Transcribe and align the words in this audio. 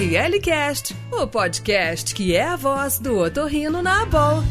ORLcast, 0.00 0.96
o 1.12 1.26
podcast 1.26 2.14
que 2.14 2.34
é 2.34 2.42
a 2.42 2.56
voz 2.56 2.98
do 2.98 3.18
otorrino 3.18 3.82
na 3.82 4.00
Abol. 4.00 4.42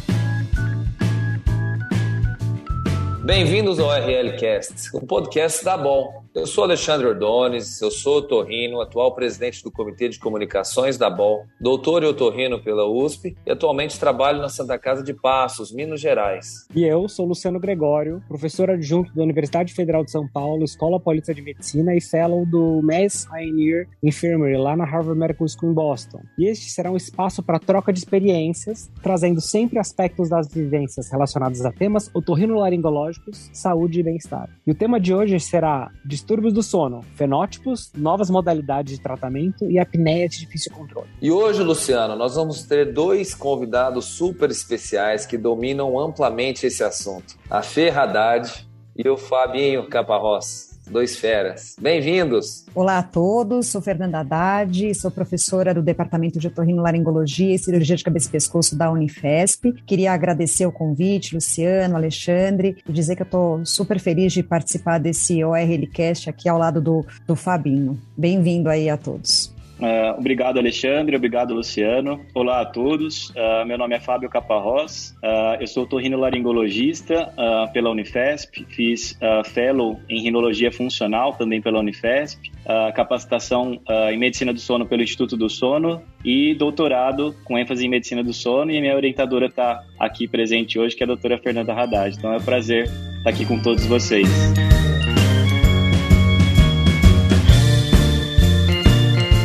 Bem-vindos 3.23 3.79
ao 3.79 3.89
RLcast, 3.89 4.95
o 4.95 5.01
podcast 5.07 5.65
da 5.65 5.73
Abol. 5.73 6.23
Eu 6.33 6.45
sou 6.45 6.63
Alexandre 6.63 7.07
Ordones, 7.07 7.81
eu 7.81 7.89
sou 7.89 8.19
otorrino, 8.19 8.79
atual 8.79 9.15
presidente 9.15 9.63
do 9.63 9.71
Comitê 9.71 10.07
de 10.07 10.19
Comunicações 10.19 10.95
da 10.95 11.09
BOL, 11.09 11.47
doutor 11.59 12.03
em 12.03 12.05
otorrino 12.05 12.61
pela 12.61 12.87
USP 12.87 13.35
e 13.47 13.51
atualmente 13.51 13.99
trabalho 13.99 14.39
na 14.39 14.47
Santa 14.47 14.77
Casa 14.77 15.03
de 15.03 15.11
Passos, 15.11 15.71
Minas 15.71 15.99
Gerais. 15.99 16.67
E 16.75 16.83
eu 16.83 17.09
sou 17.09 17.25
Luciano 17.25 17.59
Gregório, 17.59 18.21
professor 18.27 18.69
adjunto 18.69 19.13
da 19.15 19.23
Universidade 19.23 19.73
Federal 19.73 20.05
de 20.05 20.11
São 20.11 20.27
Paulo, 20.27 20.63
Escola 20.63 20.99
Paulista 20.99 21.33
de 21.33 21.41
Medicina 21.41 21.95
e 21.95 22.01
fellow 22.01 22.45
do 22.45 22.79
Mass 22.83 23.25
Pioneer 23.25 23.87
Infirmary 24.03 24.55
lá 24.55 24.77
na 24.77 24.85
Harvard 24.85 25.19
Medical 25.19 25.47
School 25.47 25.71
em 25.71 25.73
Boston. 25.73 26.21
E 26.37 26.45
este 26.45 26.69
será 26.69 26.91
um 26.91 26.97
espaço 26.97 27.41
para 27.41 27.57
troca 27.57 27.91
de 27.91 27.97
experiências, 27.97 28.87
trazendo 29.01 29.41
sempre 29.41 29.79
aspectos 29.79 30.29
das 30.29 30.47
vivências 30.47 31.09
relacionados 31.11 31.65
a 31.65 31.71
temas 31.71 32.11
otorrinolaringológicos, 32.13 33.49
saúde 33.51 33.99
e 33.99 34.03
bem-estar. 34.03 34.47
E 34.65 34.69
o 34.69 34.75
tema 34.75 34.99
de 34.99 35.11
hoje 35.11 35.39
será 35.39 35.91
distúrbios 36.29 36.53
do 36.53 36.61
sono, 36.61 37.01
fenótipos, 37.15 37.91
novas 37.95 38.29
modalidades 38.29 38.95
de 38.95 39.01
tratamento 39.01 39.65
e 39.65 39.79
apneia 39.79 40.29
de 40.29 40.37
difícil 40.37 40.71
controle. 40.71 41.07
E 41.19 41.31
hoje, 41.31 41.63
Luciano, 41.63 42.15
nós 42.15 42.35
vamos 42.35 42.61
ter 42.61 42.93
dois 42.93 43.33
convidados 43.33 44.05
super 44.05 44.51
especiais 44.51 45.25
que 45.25 45.39
dominam 45.39 45.99
amplamente 45.99 46.67
esse 46.67 46.83
assunto: 46.83 47.35
a 47.49 47.61
Haddad 47.61 48.67
e 48.95 49.09
o 49.09 49.17
Fabinho 49.17 49.89
Caparrós. 49.89 50.68
Dois 50.89 51.17
feras. 51.17 51.75
Bem-vindos! 51.79 52.65
Olá 52.73 52.97
a 52.97 53.03
todos, 53.03 53.67
sou 53.67 53.79
Fernanda 53.79 54.19
Haddad, 54.19 54.95
sou 54.95 55.11
professora 55.11 55.71
do 55.71 55.83
Departamento 55.83 56.39
de 56.39 56.47
Otorrinolaringologia 56.47 57.53
e 57.53 57.59
Cirurgia 57.59 57.95
de 57.95 58.03
Cabeça 58.03 58.27
e 58.27 58.31
Pescoço 58.31 58.75
da 58.75 58.91
Unifesp. 58.91 59.71
Queria 59.85 60.11
agradecer 60.13 60.65
o 60.65 60.71
convite, 60.71 61.35
Luciano, 61.35 61.95
Alexandre, 61.95 62.77
e 62.87 62.91
dizer 62.91 63.15
que 63.15 63.21
eu 63.21 63.25
estou 63.25 63.65
super 63.65 63.99
feliz 63.99 64.33
de 64.33 64.41
participar 64.41 64.97
desse 64.97 65.43
ORLcast 65.43 66.27
aqui 66.27 66.49
ao 66.49 66.57
lado 66.57 66.81
do, 66.81 67.05
do 67.27 67.35
Fabinho. 67.35 67.99
Bem-vindo 68.17 68.67
aí 68.67 68.89
a 68.89 68.97
todos. 68.97 69.53
Uh, 69.79 70.19
obrigado, 70.19 70.59
Alexandre. 70.59 71.15
Obrigado, 71.15 71.53
Luciano. 71.53 72.25
Olá 72.33 72.61
a 72.61 72.65
todos. 72.65 73.29
Uh, 73.29 73.65
meu 73.65 73.77
nome 73.77 73.95
é 73.95 73.99
Fábio 73.99 74.29
Caparrós. 74.29 75.15
Uh, 75.23 75.61
eu 75.61 75.67
sou 75.67 75.87
torrinolaringologista 75.87 77.33
pela 77.73 77.89
Unifesp. 77.89 78.65
Fiz 78.67 79.17
fellow 79.45 79.99
em 80.09 80.21
rinologia 80.21 80.71
funcional 80.71 81.33
também 81.33 81.61
pela 81.61 81.79
Unifesp. 81.79 82.51
capacitação 82.95 83.79
em 84.11 84.17
medicina 84.17 84.53
do 84.53 84.59
sono 84.59 84.85
pelo 84.85 85.01
Instituto 85.01 85.37
do 85.37 85.49
Sono 85.49 86.01
e 86.23 86.53
doutorado 86.53 87.35
com 87.45 87.57
ênfase 87.57 87.85
em 87.85 87.89
medicina 87.89 88.23
do 88.23 88.33
sono. 88.33 88.71
E 88.71 88.81
minha 88.81 88.95
orientadora 88.95 89.45
está 89.45 89.83
aqui 89.99 90.27
presente 90.27 90.77
hoje, 90.77 90.95
que 90.95 91.03
é 91.03 91.05
a 91.05 91.07
doutora 91.07 91.37
Fernanda 91.37 91.73
Haddad. 91.73 92.17
Então 92.17 92.33
é 92.33 92.37
um 92.37 92.43
prazer 92.43 92.85
estar 92.85 93.29
aqui 93.29 93.45
com 93.45 93.61
todos 93.61 93.85
vocês. 93.85 94.27